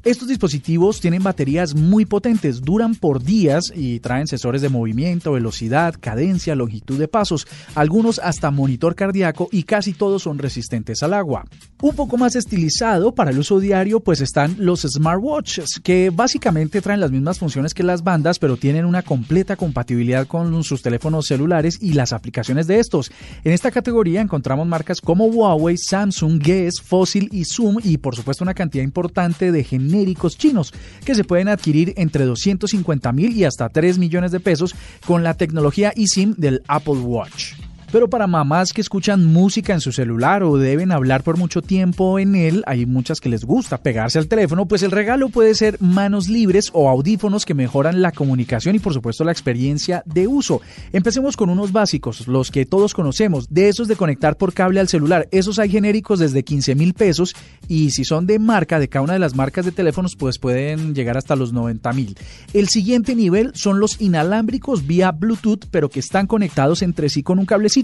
Estos 0.05 0.29
dispositivos 0.29 1.01
tienen 1.01 1.23
baterías 1.23 1.75
muy 1.75 2.05
potentes, 2.05 2.61
duran 2.61 2.95
por 2.95 3.21
días 3.21 3.65
y 3.75 3.99
traen 3.99 4.27
sensores 4.27 4.61
de 4.61 4.69
movimiento, 4.69 5.33
velocidad, 5.33 5.93
cadencia, 5.99 6.55
longitud 6.55 6.97
de 6.97 7.09
pasos, 7.09 7.45
algunos 7.75 8.17
hasta 8.19 8.49
monitor 8.49 8.95
cardíaco 8.95 9.49
y 9.51 9.63
casi 9.63 9.91
todos 9.91 10.23
son 10.23 10.37
resistentes 10.37 11.03
al 11.03 11.13
agua. 11.13 11.43
Un 11.81 11.95
poco 11.97 12.15
más 12.15 12.37
estilizado 12.37 13.13
para 13.13 13.31
el 13.31 13.39
uso 13.39 13.59
diario 13.59 13.99
pues 13.99 14.21
están 14.21 14.55
los 14.59 14.83
smartwatches, 14.83 15.81
que 15.83 16.11
básicamente 16.11 16.79
traen 16.79 17.01
las 17.01 17.11
mismas 17.11 17.37
funciones 17.37 17.73
que 17.73 17.83
las 17.83 18.01
bandas 18.01 18.39
pero 18.39 18.55
tienen 18.55 18.85
una 18.85 19.01
completa 19.01 19.57
compatibilidad 19.57 20.27
con 20.27 20.63
sus 20.63 20.81
teléfonos 20.81 21.27
celulares 21.27 21.77
y 21.81 21.91
las 21.91 22.13
aplicaciones 22.13 22.67
de 22.67 22.79
estos. 22.79 23.11
En 23.43 23.51
esta 23.51 23.69
categoría 23.69 24.21
encontramos 24.21 24.65
marcas 24.65 25.01
como 25.01 25.25
Huawei, 25.25 25.75
Samsung, 25.77 26.41
Guess, 26.41 26.79
Fossil 26.81 27.27
y 27.33 27.43
Zoom 27.43 27.79
y 27.83 27.97
por 27.97 28.15
supuesto 28.15 28.45
una 28.45 28.53
cantidad 28.53 28.85
importante 28.85 29.51
de 29.51 29.65
genéricos 29.89 30.37
chinos 30.37 30.73
que 31.05 31.15
se 31.15 31.23
pueden 31.23 31.47
adquirir 31.47 31.93
entre 31.97 32.25
250 32.25 33.11
mil 33.11 33.35
y 33.35 33.43
hasta 33.43 33.69
3 33.69 33.97
millones 33.97 34.31
de 34.31 34.39
pesos 34.39 34.75
con 35.05 35.23
la 35.23 35.33
tecnología 35.33 35.93
eSIM 35.95 36.35
del 36.37 36.63
Apple 36.67 36.99
Watch. 36.99 37.68
Pero 37.91 38.07
para 38.07 38.27
mamás 38.27 38.71
que 38.71 38.81
escuchan 38.81 39.25
música 39.25 39.73
en 39.73 39.81
su 39.81 39.91
celular 39.91 40.43
o 40.43 40.57
deben 40.57 40.91
hablar 40.91 41.23
por 41.23 41.37
mucho 41.37 41.63
tiempo 41.63 42.19
en 42.19 42.35
él, 42.35 42.63
hay 42.67 42.85
muchas 42.85 43.19
que 43.19 43.29
les 43.29 43.43
gusta 43.43 43.79
pegarse 43.79 44.19
al 44.19 44.27
teléfono, 44.27 44.67
pues 44.67 44.83
el 44.83 44.91
regalo 44.91 45.29
puede 45.29 45.55
ser 45.55 45.81
manos 45.81 46.29
libres 46.29 46.69
o 46.73 46.87
audífonos 46.87 47.45
que 47.45 47.55
mejoran 47.55 48.03
la 48.03 48.11
comunicación 48.11 48.75
y 48.75 48.79
por 48.79 48.93
supuesto 48.93 49.23
la 49.23 49.31
experiencia 49.31 50.03
de 50.05 50.27
uso. 50.27 50.61
Empecemos 50.93 51.35
con 51.35 51.49
unos 51.49 51.71
básicos, 51.71 52.27
los 52.27 52.51
que 52.51 52.67
todos 52.67 52.93
conocemos, 52.93 53.47
de 53.49 53.69
esos 53.69 53.87
de 53.87 53.95
conectar 53.95 54.37
por 54.37 54.53
cable 54.53 54.79
al 54.79 54.87
celular. 54.87 55.27
Esos 55.31 55.57
hay 55.57 55.69
genéricos 55.71 56.19
desde 56.19 56.43
15 56.43 56.75
mil 56.75 56.93
pesos 56.93 57.35
y 57.67 57.89
si 57.89 58.05
son 58.05 58.27
de 58.27 58.37
marca, 58.37 58.77
de 58.77 58.87
cada 58.87 59.03
una 59.03 59.13
de 59.13 59.19
las 59.19 59.35
marcas 59.35 59.65
de 59.65 59.71
teléfonos, 59.71 60.15
pues 60.15 60.37
pueden 60.37 60.93
llegar 60.93 61.17
hasta 61.17 61.35
los 61.35 61.53
90 61.53 61.91
mil. 61.93 62.15
El 62.53 62.69
siguiente 62.69 63.15
nivel 63.15 63.51
son 63.55 63.79
los 63.79 63.99
inalámbricos 63.99 64.85
vía 64.85 65.11
Bluetooth, 65.11 65.65
pero 65.71 65.89
que 65.89 65.99
están 65.99 66.27
conectados 66.27 66.83
entre 66.83 67.09
sí 67.09 67.23
con 67.23 67.39
un 67.39 67.47
cablecito 67.47 67.78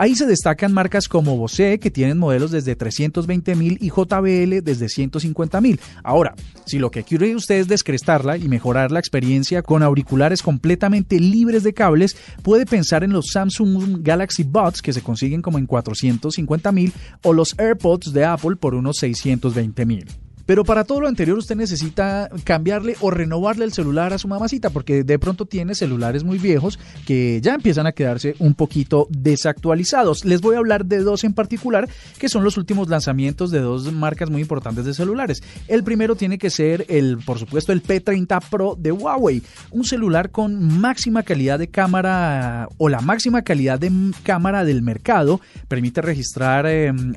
Ahí 0.00 0.14
se 0.14 0.26
destacan 0.26 0.72
marcas 0.72 1.08
como 1.08 1.36
Bose, 1.36 1.80
que 1.80 1.90
tienen 1.90 2.18
modelos 2.18 2.52
desde 2.52 2.76
320 2.76 3.56
mil, 3.56 3.78
y 3.80 3.90
JBL 3.90 4.62
desde 4.62 4.88
150 4.88 5.60
mil. 5.60 5.80
Ahora, 6.04 6.36
si 6.66 6.78
lo 6.78 6.92
que 6.92 7.02
quiere 7.02 7.34
usted 7.34 7.56
es 7.56 7.66
descrestarla 7.66 8.36
y 8.36 8.46
mejorar 8.46 8.92
la 8.92 9.00
experiencia 9.00 9.60
con 9.62 9.82
auriculares 9.82 10.40
completamente 10.40 11.18
libres 11.18 11.64
de 11.64 11.74
cables, 11.74 12.16
puede 12.44 12.64
pensar 12.64 13.02
en 13.02 13.12
los 13.12 13.30
Samsung 13.32 13.98
Galaxy 14.02 14.44
Buds, 14.44 14.82
que 14.82 14.92
se 14.92 15.02
consiguen 15.02 15.42
como 15.42 15.58
en 15.58 15.66
450 15.66 16.70
mil, 16.70 16.92
o 17.24 17.32
los 17.32 17.58
AirPods 17.58 18.12
de 18.12 18.24
Apple 18.24 18.54
por 18.54 18.76
unos 18.76 18.98
620 18.98 19.84
mil. 19.84 20.06
Pero 20.48 20.64
para 20.64 20.84
todo 20.84 21.02
lo 21.02 21.08
anterior 21.08 21.36
usted 21.36 21.56
necesita 21.56 22.30
cambiarle 22.42 22.96
o 23.02 23.10
renovarle 23.10 23.66
el 23.66 23.72
celular 23.74 24.14
a 24.14 24.18
su 24.18 24.28
mamacita 24.28 24.70
porque 24.70 25.04
de 25.04 25.18
pronto 25.18 25.44
tiene 25.44 25.74
celulares 25.74 26.24
muy 26.24 26.38
viejos 26.38 26.78
que 27.06 27.38
ya 27.42 27.52
empiezan 27.52 27.86
a 27.86 27.92
quedarse 27.92 28.34
un 28.38 28.54
poquito 28.54 29.08
desactualizados. 29.10 30.24
Les 30.24 30.40
voy 30.40 30.54
a 30.54 30.60
hablar 30.60 30.86
de 30.86 31.00
dos 31.00 31.24
en 31.24 31.34
particular 31.34 31.86
que 32.18 32.30
son 32.30 32.44
los 32.44 32.56
últimos 32.56 32.88
lanzamientos 32.88 33.50
de 33.50 33.60
dos 33.60 33.92
marcas 33.92 34.30
muy 34.30 34.40
importantes 34.40 34.86
de 34.86 34.94
celulares. 34.94 35.42
El 35.66 35.84
primero 35.84 36.16
tiene 36.16 36.38
que 36.38 36.48
ser 36.48 36.86
el, 36.88 37.18
por 37.18 37.38
supuesto, 37.38 37.72
el 37.72 37.82
P30 37.82 38.42
Pro 38.48 38.74
de 38.74 38.90
Huawei, 38.90 39.42
un 39.70 39.84
celular 39.84 40.30
con 40.30 40.80
máxima 40.80 41.24
calidad 41.24 41.58
de 41.58 41.68
cámara 41.68 42.70
o 42.78 42.88
la 42.88 43.02
máxima 43.02 43.42
calidad 43.42 43.78
de 43.78 43.92
cámara 44.22 44.64
del 44.64 44.80
mercado. 44.80 45.42
Permite 45.68 46.00
registrar, 46.00 46.64
em, 46.64 47.12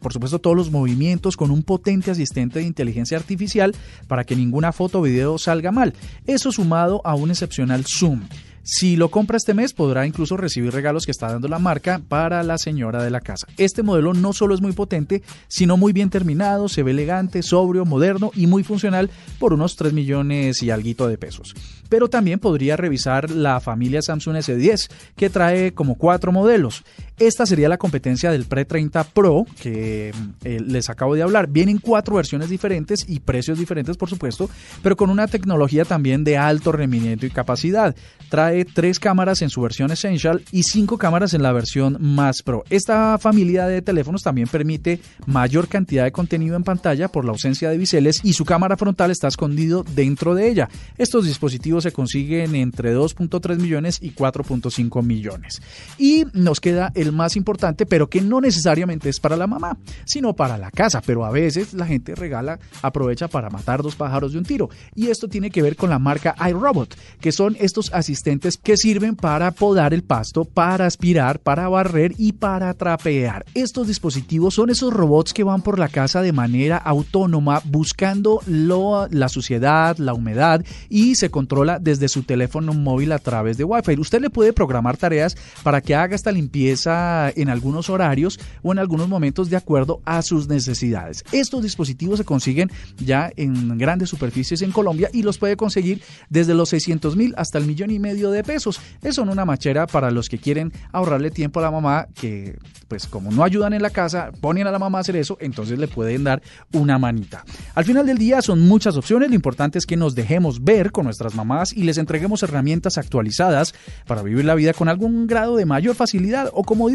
por 0.00 0.12
supuesto, 0.12 0.40
todos 0.40 0.56
los 0.56 0.72
movimientos 0.72 1.36
con 1.36 1.52
un 1.52 1.62
potente 1.62 2.10
asistente 2.10 2.55
de 2.58 2.66
inteligencia 2.66 3.16
artificial 3.16 3.74
para 4.08 4.24
que 4.24 4.36
ninguna 4.36 4.72
foto 4.72 5.00
o 5.00 5.02
video 5.02 5.38
salga 5.38 5.72
mal. 5.72 5.94
Eso 6.26 6.52
sumado 6.52 7.00
a 7.04 7.14
un 7.14 7.30
excepcional 7.30 7.84
zoom. 7.86 8.22
Si 8.68 8.96
lo 8.96 9.12
compra 9.12 9.36
este 9.36 9.54
mes, 9.54 9.72
podrá 9.72 10.08
incluso 10.08 10.36
recibir 10.36 10.72
regalos 10.72 11.04
que 11.04 11.12
está 11.12 11.30
dando 11.30 11.46
la 11.46 11.60
marca 11.60 12.00
para 12.08 12.42
la 12.42 12.58
señora 12.58 13.00
de 13.00 13.10
la 13.10 13.20
casa. 13.20 13.46
Este 13.58 13.84
modelo 13.84 14.12
no 14.12 14.32
solo 14.32 14.56
es 14.56 14.60
muy 14.60 14.72
potente, 14.72 15.22
sino 15.46 15.76
muy 15.76 15.92
bien 15.92 16.10
terminado, 16.10 16.68
se 16.68 16.82
ve 16.82 16.90
elegante, 16.90 17.44
sobrio, 17.44 17.84
moderno 17.84 18.32
y 18.34 18.48
muy 18.48 18.64
funcional 18.64 19.08
por 19.38 19.52
unos 19.52 19.76
3 19.76 19.92
millones 19.92 20.64
y 20.64 20.70
algo 20.70 21.06
de 21.06 21.16
pesos. 21.16 21.54
Pero 21.88 22.08
también 22.08 22.40
podría 22.40 22.76
revisar 22.76 23.30
la 23.30 23.60
familia 23.60 24.02
Samsung 24.02 24.38
S10, 24.38 24.90
que 25.14 25.30
trae 25.30 25.72
como 25.72 25.94
cuatro 25.94 26.32
modelos. 26.32 26.82
Esta 27.18 27.46
sería 27.46 27.70
la 27.70 27.78
competencia 27.78 28.30
del 28.30 28.44
Pre 28.44 28.66
30 28.66 29.04
Pro, 29.04 29.46
que 29.60 30.12
eh, 30.44 30.60
les 30.60 30.90
acabo 30.90 31.14
de 31.14 31.22
hablar. 31.22 31.48
Vienen 31.48 31.78
cuatro 31.78 32.16
versiones 32.16 32.50
diferentes 32.50 33.06
y 33.08 33.20
precios 33.20 33.58
diferentes, 33.58 33.96
por 33.96 34.10
supuesto, 34.10 34.50
pero 34.82 34.96
con 34.96 35.08
una 35.08 35.26
tecnología 35.26 35.86
también 35.86 36.24
de 36.24 36.36
alto 36.36 36.72
rendimiento 36.72 37.24
y 37.24 37.30
capacidad. 37.30 37.96
Trae 38.28 38.66
tres 38.66 38.98
cámaras 38.98 39.40
en 39.40 39.48
su 39.48 39.62
versión 39.62 39.90
Essential 39.90 40.42
y 40.52 40.64
cinco 40.64 40.98
cámaras 40.98 41.32
en 41.32 41.42
la 41.42 41.52
versión 41.52 41.96
más 42.00 42.42
Pro. 42.42 42.64
Esta 42.68 43.16
familia 43.16 43.66
de 43.66 43.80
teléfonos 43.80 44.22
también 44.22 44.48
permite 44.48 45.00
mayor 45.24 45.68
cantidad 45.68 46.04
de 46.04 46.12
contenido 46.12 46.54
en 46.56 46.64
pantalla 46.64 47.08
por 47.08 47.24
la 47.24 47.30
ausencia 47.30 47.70
de 47.70 47.78
biseles 47.78 48.20
y 48.24 48.34
su 48.34 48.44
cámara 48.44 48.76
frontal 48.76 49.10
está 49.10 49.28
escondido 49.28 49.84
dentro 49.94 50.34
de 50.34 50.50
ella. 50.50 50.68
Estos 50.98 51.24
dispositivos 51.24 51.84
se 51.84 51.92
consiguen 51.92 52.54
entre 52.54 52.94
2.3 52.94 53.58
millones 53.58 53.98
y 54.02 54.12
4.5 54.12 55.02
millones. 55.02 55.62
Y 55.96 56.24
nos 56.34 56.60
queda 56.60 56.92
el 56.94 57.05
más 57.12 57.36
importante, 57.36 57.86
pero 57.86 58.08
que 58.08 58.20
no 58.20 58.40
necesariamente 58.40 59.08
es 59.08 59.20
para 59.20 59.36
la 59.36 59.46
mamá, 59.46 59.78
sino 60.04 60.34
para 60.34 60.58
la 60.58 60.70
casa. 60.70 61.00
Pero 61.04 61.24
a 61.24 61.30
veces 61.30 61.74
la 61.74 61.86
gente 61.86 62.14
regala, 62.14 62.58
aprovecha 62.82 63.28
para 63.28 63.50
matar 63.50 63.82
dos 63.82 63.96
pájaros 63.96 64.32
de 64.32 64.38
un 64.38 64.44
tiro. 64.44 64.68
Y 64.94 65.08
esto 65.08 65.28
tiene 65.28 65.50
que 65.50 65.62
ver 65.62 65.76
con 65.76 65.90
la 65.90 65.98
marca 65.98 66.34
iRobot, 66.48 66.96
que 67.20 67.32
son 67.32 67.56
estos 67.60 67.92
asistentes 67.92 68.56
que 68.56 68.76
sirven 68.76 69.16
para 69.16 69.50
podar 69.50 69.94
el 69.94 70.02
pasto, 70.02 70.44
para 70.44 70.86
aspirar, 70.86 71.40
para 71.40 71.68
barrer 71.68 72.14
y 72.18 72.32
para 72.32 72.72
trapear. 72.74 73.44
Estos 73.54 73.86
dispositivos 73.86 74.54
son 74.54 74.70
esos 74.70 74.92
robots 74.92 75.32
que 75.32 75.44
van 75.44 75.62
por 75.62 75.78
la 75.78 75.88
casa 75.88 76.22
de 76.22 76.32
manera 76.32 76.76
autónoma 76.76 77.60
buscando 77.64 78.40
la 78.46 79.28
suciedad, 79.28 79.96
la 79.98 80.14
humedad 80.14 80.64
y 80.88 81.14
se 81.16 81.30
controla 81.30 81.78
desde 81.78 82.08
su 82.08 82.22
teléfono 82.22 82.72
móvil 82.72 83.12
a 83.12 83.18
través 83.18 83.56
de 83.56 83.64
Wi-Fi. 83.64 83.98
Usted 83.98 84.20
le 84.20 84.30
puede 84.30 84.52
programar 84.52 84.96
tareas 84.96 85.36
para 85.62 85.80
que 85.80 85.94
haga 85.94 86.14
esta 86.16 86.32
limpieza 86.32 86.95
en 87.34 87.48
algunos 87.48 87.90
horarios 87.90 88.38
o 88.62 88.72
en 88.72 88.78
algunos 88.78 89.08
momentos 89.08 89.50
de 89.50 89.56
acuerdo 89.56 90.00
a 90.04 90.22
sus 90.22 90.48
necesidades. 90.48 91.24
Estos 91.32 91.62
dispositivos 91.62 92.18
se 92.18 92.24
consiguen 92.24 92.70
ya 92.98 93.30
en 93.36 93.78
grandes 93.78 94.08
superficies 94.08 94.62
en 94.62 94.72
Colombia 94.72 95.10
y 95.12 95.22
los 95.22 95.38
puede 95.38 95.56
conseguir 95.56 96.02
desde 96.28 96.54
los 96.54 96.70
600 96.70 97.16
mil 97.16 97.34
hasta 97.36 97.58
el 97.58 97.66
millón 97.66 97.90
y 97.90 97.98
medio 97.98 98.30
de 98.30 98.42
pesos. 98.42 98.80
Es 99.02 99.18
una 99.18 99.44
machera 99.44 99.86
para 99.86 100.10
los 100.10 100.28
que 100.28 100.38
quieren 100.38 100.72
ahorrarle 100.92 101.30
tiempo 101.30 101.60
a 101.60 101.64
la 101.64 101.70
mamá 101.70 102.06
que 102.14 102.58
pues 102.88 103.06
como 103.06 103.32
no 103.32 103.42
ayudan 103.42 103.72
en 103.72 103.82
la 103.82 103.90
casa, 103.90 104.30
ponen 104.40 104.66
a 104.66 104.70
la 104.70 104.78
mamá 104.78 104.98
a 104.98 105.00
hacer 105.00 105.16
eso, 105.16 105.36
entonces 105.40 105.78
le 105.78 105.88
pueden 105.88 106.24
dar 106.24 106.42
una 106.72 106.98
manita. 106.98 107.44
Al 107.74 107.84
final 107.84 108.06
del 108.06 108.18
día 108.18 108.42
son 108.42 108.60
muchas 108.60 108.96
opciones, 108.96 109.28
lo 109.28 109.34
importante 109.34 109.78
es 109.78 109.86
que 109.86 109.96
nos 109.96 110.14
dejemos 110.14 110.62
ver 110.62 110.92
con 110.92 111.04
nuestras 111.04 111.34
mamás 111.34 111.72
y 111.72 111.82
les 111.82 111.98
entreguemos 111.98 112.42
herramientas 112.42 112.98
actualizadas 112.98 113.74
para 114.06 114.22
vivir 114.22 114.44
la 114.44 114.54
vida 114.54 114.72
con 114.72 114.88
algún 114.88 115.26
grado 115.26 115.56
de 115.56 115.66
mayor 115.66 115.94
facilidad 115.94 116.50
o 116.52 116.62
como 116.62 116.85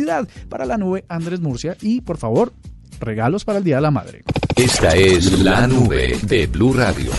para 0.50 0.66
la 0.66 0.78
nube 0.78 1.06
Andrés 1.08 1.40
Murcia 1.40 1.78
y 1.82 2.02
por 2.02 2.18
favor, 2.18 2.54
regalos 3.00 3.46
para 3.46 3.60
el 3.60 3.64
Día 3.64 3.76
de 3.76 3.82
la 3.82 3.92
Madre. 3.92 4.24
Esta 4.56 4.96
es 4.96 5.40
la 5.40 5.68
nube 5.68 6.18
de 6.24 6.48
Blue 6.48 6.74
Radio. 6.74 7.12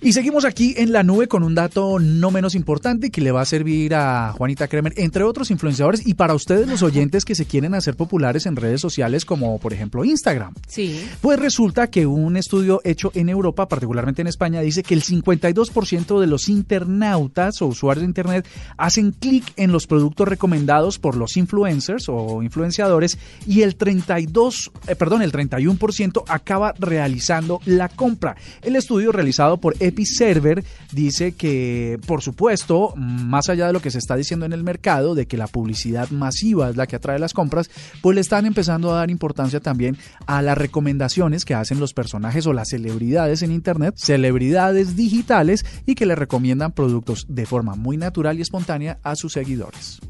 Y 0.00 0.12
seguimos 0.12 0.44
aquí 0.44 0.74
en 0.76 0.92
la 0.92 1.02
nube 1.02 1.26
con 1.26 1.42
un 1.42 1.56
dato 1.56 1.98
no 1.98 2.30
menos 2.30 2.54
importante 2.54 3.10
que 3.10 3.20
le 3.20 3.32
va 3.32 3.40
a 3.40 3.44
servir 3.44 3.94
a 3.96 4.32
Juanita 4.32 4.68
Kremer, 4.68 4.92
entre 4.96 5.24
otros 5.24 5.50
influenciadores, 5.50 6.06
y 6.06 6.14
para 6.14 6.34
ustedes 6.34 6.68
los 6.68 6.82
oyentes 6.82 7.24
que 7.24 7.34
se 7.34 7.46
quieren 7.46 7.74
hacer 7.74 7.96
populares 7.96 8.46
en 8.46 8.54
redes 8.54 8.80
sociales 8.80 9.24
como 9.24 9.58
por 9.58 9.72
ejemplo 9.72 10.04
Instagram. 10.04 10.54
Sí. 10.68 11.04
Pues 11.20 11.40
resulta 11.40 11.88
que 11.88 12.06
un 12.06 12.36
estudio 12.36 12.80
hecho 12.84 13.10
en 13.14 13.28
Europa, 13.28 13.66
particularmente 13.66 14.22
en 14.22 14.28
España, 14.28 14.60
dice 14.60 14.84
que 14.84 14.94
el 14.94 15.02
52% 15.02 16.20
de 16.20 16.26
los 16.28 16.48
internautas 16.48 17.60
o 17.60 17.66
usuarios 17.66 18.02
de 18.02 18.08
Internet 18.08 18.46
hacen 18.76 19.10
clic 19.10 19.52
en 19.56 19.72
los 19.72 19.88
productos 19.88 20.28
recomendados 20.28 21.00
por 21.00 21.16
los 21.16 21.36
influencers 21.36 22.08
o 22.08 22.42
influenciadores 22.42 23.18
y 23.46 23.62
el 23.62 23.74
32, 23.74 24.70
eh, 24.86 24.94
perdón, 24.94 25.22
el 25.22 25.32
31% 25.32 26.22
acaba 26.28 26.72
realizando 26.78 27.60
la 27.64 27.88
compra. 27.88 28.36
El 28.62 28.76
estudio 28.76 29.10
realizado 29.10 29.58
por 29.58 29.74
Episerver 29.88 30.64
dice 30.92 31.32
que, 31.32 31.98
por 32.06 32.22
supuesto, 32.22 32.94
más 32.96 33.48
allá 33.48 33.66
de 33.66 33.72
lo 33.72 33.80
que 33.80 33.90
se 33.90 33.98
está 33.98 34.16
diciendo 34.16 34.46
en 34.46 34.52
el 34.52 34.64
mercado, 34.64 35.14
de 35.14 35.26
que 35.26 35.36
la 35.36 35.46
publicidad 35.46 36.10
masiva 36.10 36.70
es 36.70 36.76
la 36.76 36.86
que 36.86 36.96
atrae 36.96 37.18
las 37.18 37.34
compras, 37.34 37.70
pues 38.02 38.14
le 38.14 38.20
están 38.20 38.46
empezando 38.46 38.90
a 38.90 38.96
dar 38.96 39.10
importancia 39.10 39.60
también 39.60 39.96
a 40.26 40.42
las 40.42 40.58
recomendaciones 40.58 41.44
que 41.44 41.54
hacen 41.54 41.80
los 41.80 41.94
personajes 41.94 42.46
o 42.46 42.52
las 42.52 42.68
celebridades 42.68 43.42
en 43.42 43.52
Internet, 43.52 43.94
celebridades 43.96 44.96
digitales 44.96 45.64
y 45.86 45.94
que 45.94 46.06
le 46.06 46.14
recomiendan 46.14 46.72
productos 46.72 47.26
de 47.28 47.46
forma 47.46 47.74
muy 47.74 47.96
natural 47.96 48.38
y 48.38 48.42
espontánea 48.42 48.98
a 49.02 49.16
sus 49.16 49.32
seguidores. 49.32 50.00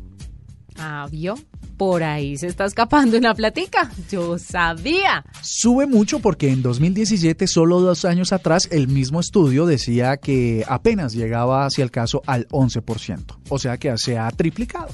Ah, 0.78 1.06
¿vio? 1.10 1.34
Por 1.76 2.02
ahí 2.02 2.36
se 2.36 2.48
está 2.48 2.64
escapando 2.64 3.18
una 3.18 3.34
platica. 3.34 3.90
Yo 4.10 4.38
sabía. 4.38 5.24
Sube 5.42 5.86
mucho 5.86 6.20
porque 6.20 6.50
en 6.50 6.62
2017, 6.62 7.46
solo 7.46 7.80
dos 7.80 8.04
años 8.04 8.32
atrás, 8.32 8.68
el 8.70 8.88
mismo 8.88 9.20
estudio 9.20 9.66
decía 9.66 10.16
que 10.16 10.64
apenas 10.68 11.14
llegaba 11.14 11.66
hacia 11.66 11.84
el 11.84 11.90
caso 11.90 12.22
al 12.26 12.48
11%. 12.48 13.38
O 13.48 13.58
sea 13.58 13.76
que 13.76 13.96
se 13.98 14.18
ha 14.18 14.30
triplicado. 14.30 14.88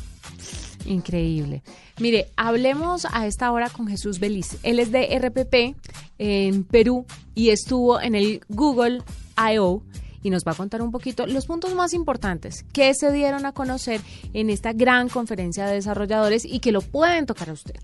Increíble. 0.87 1.63
Mire, 1.99 2.29
hablemos 2.37 3.07
a 3.11 3.27
esta 3.27 3.51
hora 3.53 3.71
con 3.71 3.87
Jesús 3.87 4.19
Beliz. 4.19 4.59
Él 4.63 4.79
es 4.79 4.91
de 4.91 5.19
RPP 5.19 5.77
en 6.19 6.65
Perú 6.65 7.07
y 7.35 7.51
estuvo 7.51 8.01
en 8.01 8.15
el 8.15 8.41
Google 8.49 9.03
I.O 9.39 9.83
y 10.25 10.31
nos 10.31 10.45
va 10.45 10.53
a 10.53 10.55
contar 10.57 10.83
un 10.83 10.91
poquito 10.91 11.29
los 11.29 11.47
puntos 11.47 11.77
más 11.77 11.95
importantes 11.95 12.65
que 12.73 12.93
se 12.95 13.13
dieron 13.13 13.47
a 13.47 13.53
conocer 13.53 14.01
en 14.33 14.51
esta 14.51 14.73
gran 14.73 15.09
conferencia 15.09 15.67
de 15.67 15.75
desarrolladores 15.75 16.45
y 16.45 16.59
que 16.59 16.73
lo 16.73 16.81
pueden 16.81 17.27
tocar 17.27 17.51
a 17.51 17.53
usted. 17.53 17.77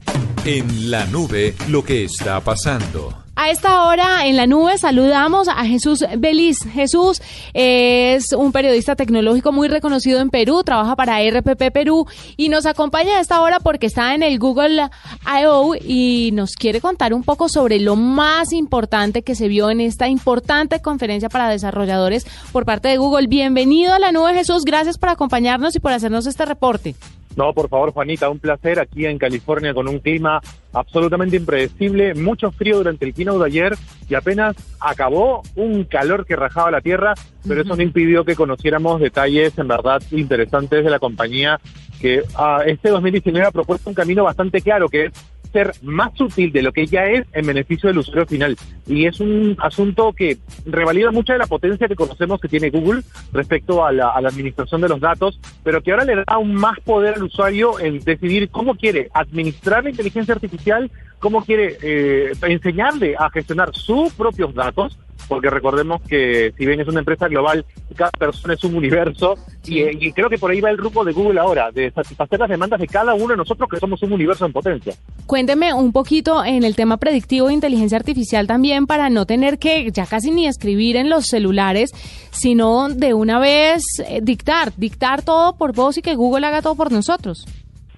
En 0.44 0.90
la 0.90 1.05
nube, 1.07 1.55
lo 1.68 1.85
que 1.85 2.05
está 2.05 2.40
pasando. 2.40 3.30
A 3.42 3.48
esta 3.48 3.85
hora 3.85 4.26
en 4.26 4.37
la 4.37 4.46
nube 4.46 4.76
saludamos 4.76 5.48
a 5.48 5.64
Jesús 5.64 6.05
Beliz. 6.18 6.59
Jesús 6.74 7.22
es 7.55 8.35
un 8.35 8.53
periodista 8.53 8.96
tecnológico 8.96 9.50
muy 9.50 9.68
reconocido 9.68 10.20
en 10.20 10.29
Perú, 10.29 10.62
trabaja 10.62 10.94
para 10.94 11.22
RPP 11.22 11.72
Perú 11.72 12.07
y 12.37 12.50
nos 12.50 12.66
acompaña 12.66 13.16
a 13.16 13.20
esta 13.22 13.40
hora 13.40 13.59
porque 13.59 13.87
está 13.87 14.14
en 14.14 14.22
el 14.22 14.38
Google 14.38 14.90
I.O. 15.24 15.74
y 15.74 16.33
nos 16.35 16.50
quiere 16.50 16.83
contar 16.83 17.14
un 17.14 17.22
poco 17.22 17.48
sobre 17.48 17.81
lo 17.81 17.96
más 17.96 18.53
importante 18.53 19.22
que 19.22 19.35
se 19.35 19.48
vio 19.48 19.70
en 19.70 19.81
esta 19.81 20.07
importante 20.07 20.83
conferencia 20.83 21.31
para 21.31 21.48
desarrolladores 21.48 22.26
por 22.53 22.66
parte 22.66 22.88
de 22.88 22.98
Google. 22.98 23.26
Bienvenido 23.26 23.94
a 23.94 23.98
la 23.98 24.12
nube 24.12 24.35
Jesús, 24.35 24.66
gracias 24.66 24.98
por 24.98 25.09
acompañarnos 25.09 25.74
y 25.74 25.81
por 25.81 25.92
hacernos 25.92 26.26
este 26.26 26.44
reporte. 26.44 26.94
No, 27.37 27.53
por 27.53 27.69
favor, 27.69 27.93
Juanita, 27.93 28.29
un 28.29 28.38
placer 28.38 28.81
aquí 28.81 29.07
en 29.07 29.19
California 29.19 29.73
con 29.73 29.88
un 29.88 30.01
clima 30.01 30.40
absolutamente 30.73 31.37
impredecible, 31.37 32.14
mucho 32.14 32.51
frío 32.51 32.79
durante 32.79 33.05
el 33.05 33.14
keynote 33.14 33.38
de 33.38 33.47
ayer 33.47 33.77
y 34.09 34.14
apenas 34.14 34.57
acabó 34.81 35.43
un 35.55 35.85
calor 35.85 36.27
que 36.27 36.37
rajaba 36.37 36.71
la 36.71 36.81
tierra, 36.81 37.14
pero 37.47 37.62
eso 37.62 37.77
no 37.77 37.83
impidió 37.83 38.25
que 38.25 38.35
conociéramos 38.35 39.01
detalles 39.01 39.57
en 39.59 39.69
verdad 39.69 40.03
interesantes 40.11 40.85
de 40.85 40.90
la 40.90 40.99
compañía 40.99 41.61
que 42.01 42.23
ah, 42.35 42.62
este 42.66 42.88
2019 42.88 43.47
ha 43.47 43.53
propuesto 43.53 43.90
un 43.90 43.95
camino 43.95 44.25
bastante 44.25 44.61
claro 44.61 44.88
que 44.88 45.07
es 45.07 45.12
ser 45.53 45.73
más 45.83 46.19
útil 46.21 46.53
de 46.53 46.63
lo 46.63 46.73
que 46.73 46.87
ya 46.87 47.07
es 47.07 47.27
en 47.33 47.47
beneficio 47.47 47.89
del 47.89 47.99
usuario 47.99 48.27
final. 48.27 48.57
Y 48.87 49.07
es 49.07 49.21
un 49.21 49.57
asunto 49.61 50.13
que 50.13 50.39
revalida 50.67 51.11
mucha 51.11 51.33
de 51.33 51.39
la 51.39 51.47
potencia 51.47 51.89
que 51.89 51.97
conocemos 51.97 52.41
que 52.41 52.49
tiene 52.49 52.71
Google 52.71 53.03
respecto 53.33 53.85
a 53.85 53.93
la, 53.93 54.11
administración 54.11 54.81
de 54.81 54.89
los 54.89 55.01
datos, 55.01 55.41
pero 55.63 55.83
que 55.83 55.93
ahora 55.93 56.05
le 56.05 56.17
da 56.17 56.25
aún 56.27 56.55
más 56.55 56.79
poder 56.81 57.15
al 57.15 57.25
usuario 57.25 57.81
en 57.81 58.01
decidir 58.01 58.51
cómo 58.51 58.75
quiere 58.75 59.09
administrar 59.13 59.85
la 59.85 59.91
inteligencia 59.91 60.35
artificial, 60.35 60.91
cómo 61.19 61.45
quiere 61.45 61.79
eh, 61.83 62.33
enseñarle 62.43 63.17
a 63.19 63.31
gestionar 63.31 63.75
sus 63.75 64.13
propios 64.13 64.55
datos 64.55 64.99
porque 65.31 65.49
recordemos 65.49 66.03
que 66.03 66.53
si 66.59 66.66
bien 66.66 66.81
es 66.81 66.88
una 66.88 66.99
empresa 66.99 67.29
global, 67.29 67.64
cada 67.95 68.11
persona 68.11 68.55
es 68.55 68.64
un 68.64 68.75
universo 68.75 69.37
y, 69.64 70.11
creo 70.11 70.29
que 70.29 70.38
por 70.38 70.51
ahí 70.51 70.61
va 70.61 70.71
el 70.71 70.77
grupo 70.77 71.05
de 71.05 71.12
Google 71.12 71.38
ahora, 71.38 71.71
de 71.71 71.93
satisfacer 71.93 72.40
las 72.40 72.49
demandas 72.49 72.81
de 72.81 72.88
cada 72.88 73.14
uno 73.14 73.29
de 73.29 73.37
nosotros 73.37 73.69
que 73.71 73.79
somos 73.79 74.03
un 74.03 74.12
universo 74.12 74.45
en 74.45 74.53
potencia. 74.53 74.93
Cuénteme 75.27 75.73
un 75.73 75.93
poquito 75.93 76.45
en 76.45 76.64
el 76.64 76.75
tema 76.75 76.97
predictivo 76.97 77.47
de 77.47 77.55
inteligencia 77.55 77.97
artificial 77.97 78.49
también 78.49 78.88
para 78.88 79.09
no 79.09 79.25
tener 79.25 79.61
que 79.61 79.88
ya 79.93 80.05
casi 80.05 80.33
ni 80.33 80.49
escribir 80.49 80.97
en 80.97 81.09
los 81.09 81.27
celulares, 81.27 81.93
sino 82.33 82.88
de 82.88 83.14
una 83.14 83.38
vez 83.38 83.85
eh, 84.05 84.19
dictar, 84.21 84.73
dictar 84.77 85.23
todo 85.23 85.57
por 85.57 85.73
voz 85.73 85.97
y 85.97 86.03
que 86.03 86.16
Google 86.16 86.45
haga 86.45 86.61
todo 86.61 86.75
por 86.75 86.90
nosotros. 86.90 87.47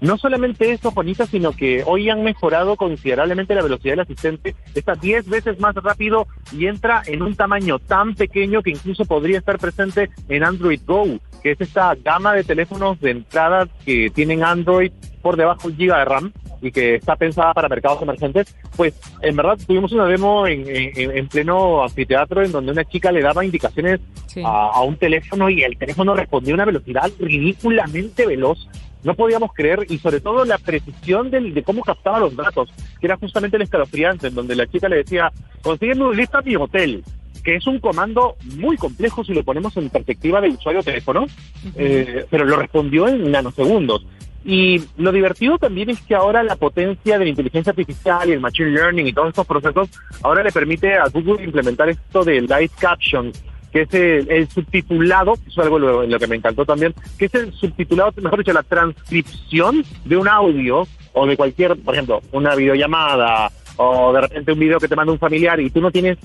No 0.02 0.18
solamente 0.18 0.72
eso, 0.72 0.90
Juanita, 0.90 1.26
sino 1.26 1.52
que 1.52 1.84
hoy 1.86 2.10
han 2.10 2.24
mejorado 2.24 2.74
considerablemente 2.74 3.54
la 3.54 3.62
velocidad 3.62 3.92
del 3.92 4.00
asistente. 4.00 4.56
Está 4.74 4.96
10 4.96 5.28
veces 5.28 5.60
más 5.60 5.76
rápido 5.76 6.26
y 6.50 6.66
entra 6.66 7.02
en 7.06 7.22
un 7.22 7.36
tamaño 7.36 7.78
tan 7.78 8.16
pequeño 8.16 8.62
que 8.62 8.70
incluso 8.70 9.04
podría 9.04 9.38
estar 9.38 9.60
presente 9.60 10.10
en 10.28 10.42
Android 10.42 10.80
Go, 10.84 11.20
que 11.40 11.52
es 11.52 11.60
esta 11.60 11.94
gama 11.94 12.34
de 12.34 12.42
teléfonos 12.42 12.98
de 12.98 13.12
entrada 13.12 13.68
que 13.84 14.10
tienen 14.10 14.42
Android 14.42 14.90
por 15.22 15.36
debajo 15.36 15.68
de 15.68 15.68
un 15.68 15.76
giga 15.76 15.98
de 16.00 16.04
RAM 16.04 16.32
y 16.60 16.72
que 16.72 16.96
está 16.96 17.14
pensada 17.14 17.54
para 17.54 17.68
mercados 17.68 18.02
emergentes, 18.02 18.56
pues 18.76 18.94
en 19.20 19.36
verdad 19.36 19.56
tuvimos 19.64 19.92
una 19.92 20.06
demo 20.06 20.48
en, 20.48 21.28
pleno 21.28 21.84
anfiteatro 21.84 22.42
en 22.42 22.50
donde 22.50 22.72
una 22.72 22.84
chica 22.84 23.12
le 23.12 23.22
daba 23.22 23.44
indicaciones 23.44 24.00
a, 24.44 24.70
a, 24.74 24.80
un 24.82 24.96
teléfono 24.96 25.48
y 25.48 25.62
el 25.62 25.76
teléfono 25.76 26.14
respondía 26.14 26.54
a 26.54 26.56
una 26.56 26.64
velocidad 26.64 27.08
ridículamente 27.20 28.26
veloz 28.26 28.68
no 29.02 29.14
podíamos 29.14 29.52
creer 29.52 29.86
y 29.88 29.98
sobre 29.98 30.20
todo 30.20 30.44
la 30.44 30.58
precisión 30.58 31.30
de 31.30 31.62
cómo 31.62 31.82
captaba 31.82 32.20
los 32.20 32.36
datos, 32.36 32.70
que 33.00 33.06
era 33.06 33.16
justamente 33.16 33.56
el 33.56 33.62
escalofriante, 33.62 34.28
en 34.28 34.34
donde 34.34 34.56
la 34.56 34.66
chica 34.66 34.88
le 34.88 34.96
decía, 34.96 35.32
consígueme 35.62 36.04
un 36.04 36.16
lista 36.16 36.40
mi 36.42 36.56
hotel, 36.56 37.02
que 37.42 37.56
es 37.56 37.66
un 37.66 37.80
comando 37.80 38.36
muy 38.56 38.76
complejo 38.76 39.24
si 39.24 39.34
lo 39.34 39.42
ponemos 39.42 39.76
en 39.76 39.90
perspectiva 39.90 40.40
del 40.40 40.52
usuario 40.52 40.82
teléfono, 40.82 41.26
eh, 41.76 42.26
pero 42.30 42.44
lo 42.44 42.56
respondió 42.56 43.08
en 43.08 43.30
nanosegundos. 43.30 44.06
Y 44.44 44.82
lo 44.96 45.12
divertido 45.12 45.56
también 45.58 45.90
es 45.90 46.00
que 46.00 46.16
ahora 46.16 46.42
la 46.42 46.56
potencia 46.56 47.16
de 47.16 47.24
la 47.24 47.30
inteligencia 47.30 47.70
artificial 47.70 48.28
y 48.28 48.32
el 48.32 48.40
machine 48.40 48.70
learning 48.70 49.06
y 49.06 49.12
todos 49.12 49.28
estos 49.28 49.46
procesos 49.46 49.88
ahora 50.22 50.42
le 50.42 50.50
permite 50.50 50.94
a 50.94 51.06
Google 51.08 51.44
implementar 51.44 51.88
esto 51.88 52.24
de 52.24 52.40
live 52.40 52.70
caption, 52.78 53.30
que 53.72 53.82
es 53.82 53.94
el, 53.94 54.48
subtitulado, 54.48 55.32
eso 55.32 55.60
es 55.62 55.66
algo 55.66 56.02
en 56.02 56.10
lo 56.10 56.18
que 56.18 56.26
me 56.26 56.36
encantó 56.36 56.64
también, 56.64 56.94
que 57.18 57.24
es 57.24 57.34
el 57.34 57.52
subtitulado, 57.54 58.12
mejor 58.20 58.38
dicho, 58.38 58.52
la 58.52 58.62
transcripción 58.62 59.82
de 60.04 60.16
un 60.16 60.28
audio 60.28 60.86
o 61.14 61.26
de 61.26 61.36
cualquier, 61.36 61.76
por 61.76 61.94
ejemplo, 61.94 62.20
una 62.32 62.54
videollamada 62.54 63.50
o 63.76 64.12
de 64.12 64.20
repente 64.20 64.52
un 64.52 64.58
video 64.58 64.78
que 64.78 64.88
te 64.88 64.96
manda 64.96 65.12
un 65.12 65.18
familiar 65.18 65.58
y 65.58 65.70
tú 65.70 65.80
no 65.80 65.90
tienes 65.90 66.18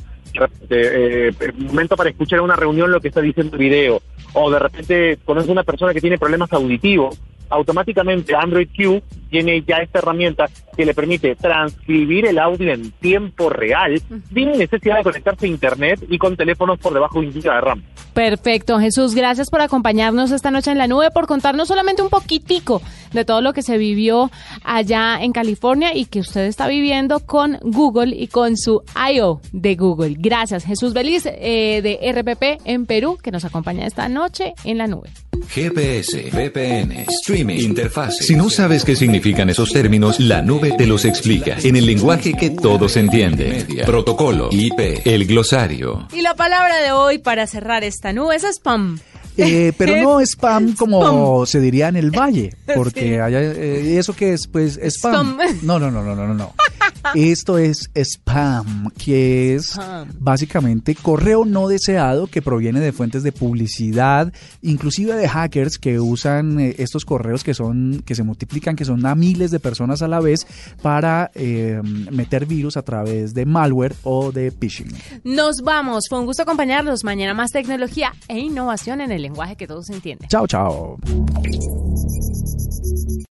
eh, 0.70 1.32
momento 1.56 1.96
para 1.96 2.10
escuchar 2.10 2.40
en 2.40 2.46
una 2.46 2.56
reunión 2.58 2.92
lo 2.92 3.00
que 3.00 3.08
está 3.08 3.22
diciendo 3.22 3.54
el 3.54 3.60
video 3.60 4.02
o 4.34 4.52
de 4.52 4.60
repente 4.60 5.18
conoces 5.24 5.50
a 5.50 5.54
una 5.54 5.64
persona 5.64 5.94
que 5.94 6.02
tiene 6.02 6.18
problemas 6.18 6.52
auditivos 6.52 7.18
automáticamente 7.50 8.36
Android 8.36 8.68
Q 8.76 9.02
tiene 9.30 9.62
ya 9.68 9.78
esta 9.78 10.00
herramienta 10.00 10.46
que 10.76 10.86
le 10.86 10.94
permite 10.94 11.36
transcribir 11.36 12.26
el 12.28 12.40
audio 12.40 12.72
en 12.72 12.92
tiempo 12.92 13.50
real 13.50 14.02
sin 14.34 14.52
necesidad 14.52 14.98
de 14.98 15.04
conectarse 15.04 15.46
a 15.46 15.50
Internet 15.50 16.04
y 16.10 16.18
con 16.18 16.38
teléfonos 16.38 16.80
por 16.80 16.94
debajo 16.94 17.20
de 17.20 17.28
un 17.28 17.34
giga 17.34 17.56
de 17.56 17.62
RAM. 17.62 17.84
Perfecto, 18.14 18.80
Jesús, 18.80 19.14
gracias 19.14 19.50
por 19.50 19.62
acompañarnos 19.62 20.32
esta 20.32 20.50
noche 20.50 20.72
en 20.72 20.78
la 20.78 20.88
nube, 20.88 21.12
por 21.12 21.28
contarnos 21.28 21.68
solamente 21.68 22.02
un 22.02 22.10
poquitico 22.10 22.82
de 23.14 23.26
todo 23.26 23.42
lo 23.42 23.54
que 23.54 23.62
se 23.62 23.78
vivió 23.78 24.32
allá 24.64 25.20
en 25.22 25.34
California 25.34 25.96
y 25.96 26.06
que 26.06 26.20
usted 26.20 26.46
está 26.46 26.68
viviendo 26.68 27.20
con 27.20 27.60
Google 27.62 28.16
y 28.16 28.28
con 28.28 28.58
su 28.58 28.82
I.O. 28.96 29.42
de 29.52 29.76
Google. 29.76 30.16
Gracias, 30.18 30.66
Jesús 30.66 30.94
Beliz 30.94 31.28
eh, 31.28 31.82
de 31.84 32.12
RPP 32.12 32.66
en 32.66 32.86
Perú, 32.86 33.18
que 33.22 33.32
nos 33.32 33.46
acompaña 33.46 33.86
esta 33.86 34.10
noche 34.10 34.54
en 34.64 34.80
la 34.80 34.88
nube. 34.88 35.10
GPS, 35.50 36.30
VPN, 36.32 37.06
streaming, 37.10 37.60
interfaz. 37.60 38.18
Si 38.18 38.36
no 38.36 38.50
sabes 38.50 38.84
qué 38.84 38.96
significan 38.96 39.50
esos 39.50 39.72
términos, 39.72 40.20
la 40.20 40.42
nube 40.42 40.74
te 40.78 40.86
los 40.86 41.06
explica 41.06 41.58
en 41.64 41.76
el 41.76 41.86
lenguaje 41.86 42.34
que 42.34 42.50
todos 42.50 42.98
entienden. 42.98 43.66
Protocolo, 43.86 44.50
IP, 44.52 45.06
el 45.06 45.26
glosario. 45.26 46.08
Y 46.14 46.22
la 46.22 46.36
palabra 46.36 46.78
de 46.78 46.92
hoy 46.92 47.18
para 47.18 47.48
cerrar 47.48 47.84
esta 47.84 48.14
nube 48.14 48.36
es 48.36 48.44
spam. 48.44 49.00
Eh, 49.38 49.74
pero 49.78 50.02
no 50.02 50.20
spam 50.22 50.74
como 50.76 51.46
se 51.46 51.60
diría 51.60 51.88
en 51.88 51.96
el 51.96 52.12
valle, 52.12 52.56
porque 52.76 53.22
allá, 53.22 53.42
eh, 53.42 53.98
eso 53.98 54.16
que 54.16 54.34
es, 54.34 54.48
pues, 54.48 54.80
spam. 54.82 55.38
No, 55.62 55.80
no, 55.80 55.92
no, 55.92 56.04
no, 56.04 56.16
no, 56.16 56.34
no. 56.34 56.54
Esto 57.16 57.58
es 57.58 57.90
spam, 57.96 58.90
que 58.98 59.56
es 59.56 59.80
básicamente 60.20 60.96
correo 60.96 61.46
no 61.46 61.68
deseado 61.68 62.28
que 62.28 62.42
proviene 62.42 62.80
de 62.80 62.92
fuentes 62.92 63.24
de 63.24 63.32
publicidad, 63.32 64.34
inclusive 64.62 65.16
de 65.16 65.28
hackers 65.28 65.78
que 65.78 66.00
usan 66.00 66.60
eh, 66.60 66.76
estos 66.80 67.06
correos 67.06 67.44
que 67.44 67.54
son 67.54 68.04
que 68.06 68.16
se 68.16 68.24
multiplican, 68.24 68.76
que 68.76 68.86
son 68.86 69.06
a 69.06 69.16
miles 69.16 69.52
de 69.52 69.60
personas 69.60 70.02
a 70.02 70.08
la 70.08 70.20
vez 70.20 70.46
para 70.82 71.32
eh, 71.36 71.82
meter 72.12 72.46
virus 72.46 72.78
a 72.78 72.82
través 72.82 73.34
de 73.34 73.46
malware 73.46 73.96
o 74.04 74.32
de 74.32 74.52
phishing. 74.52 74.94
Nos 75.24 75.62
vamos. 75.64 76.06
Fue 76.10 76.20
un 76.20 76.26
gusto 76.26 76.44
acompañarlos. 76.44 77.04
Mañana 77.04 77.34
más 77.34 77.52
tecnología 77.52 78.14
e 78.28 78.40
innovación 78.40 79.02
en 79.02 79.12
el 79.12 79.26
lenguaje 79.28 79.56
que 79.56 79.68
todos 79.68 79.90
entienden. 79.90 80.28
Chao, 80.30 80.48
chao. 80.48 80.98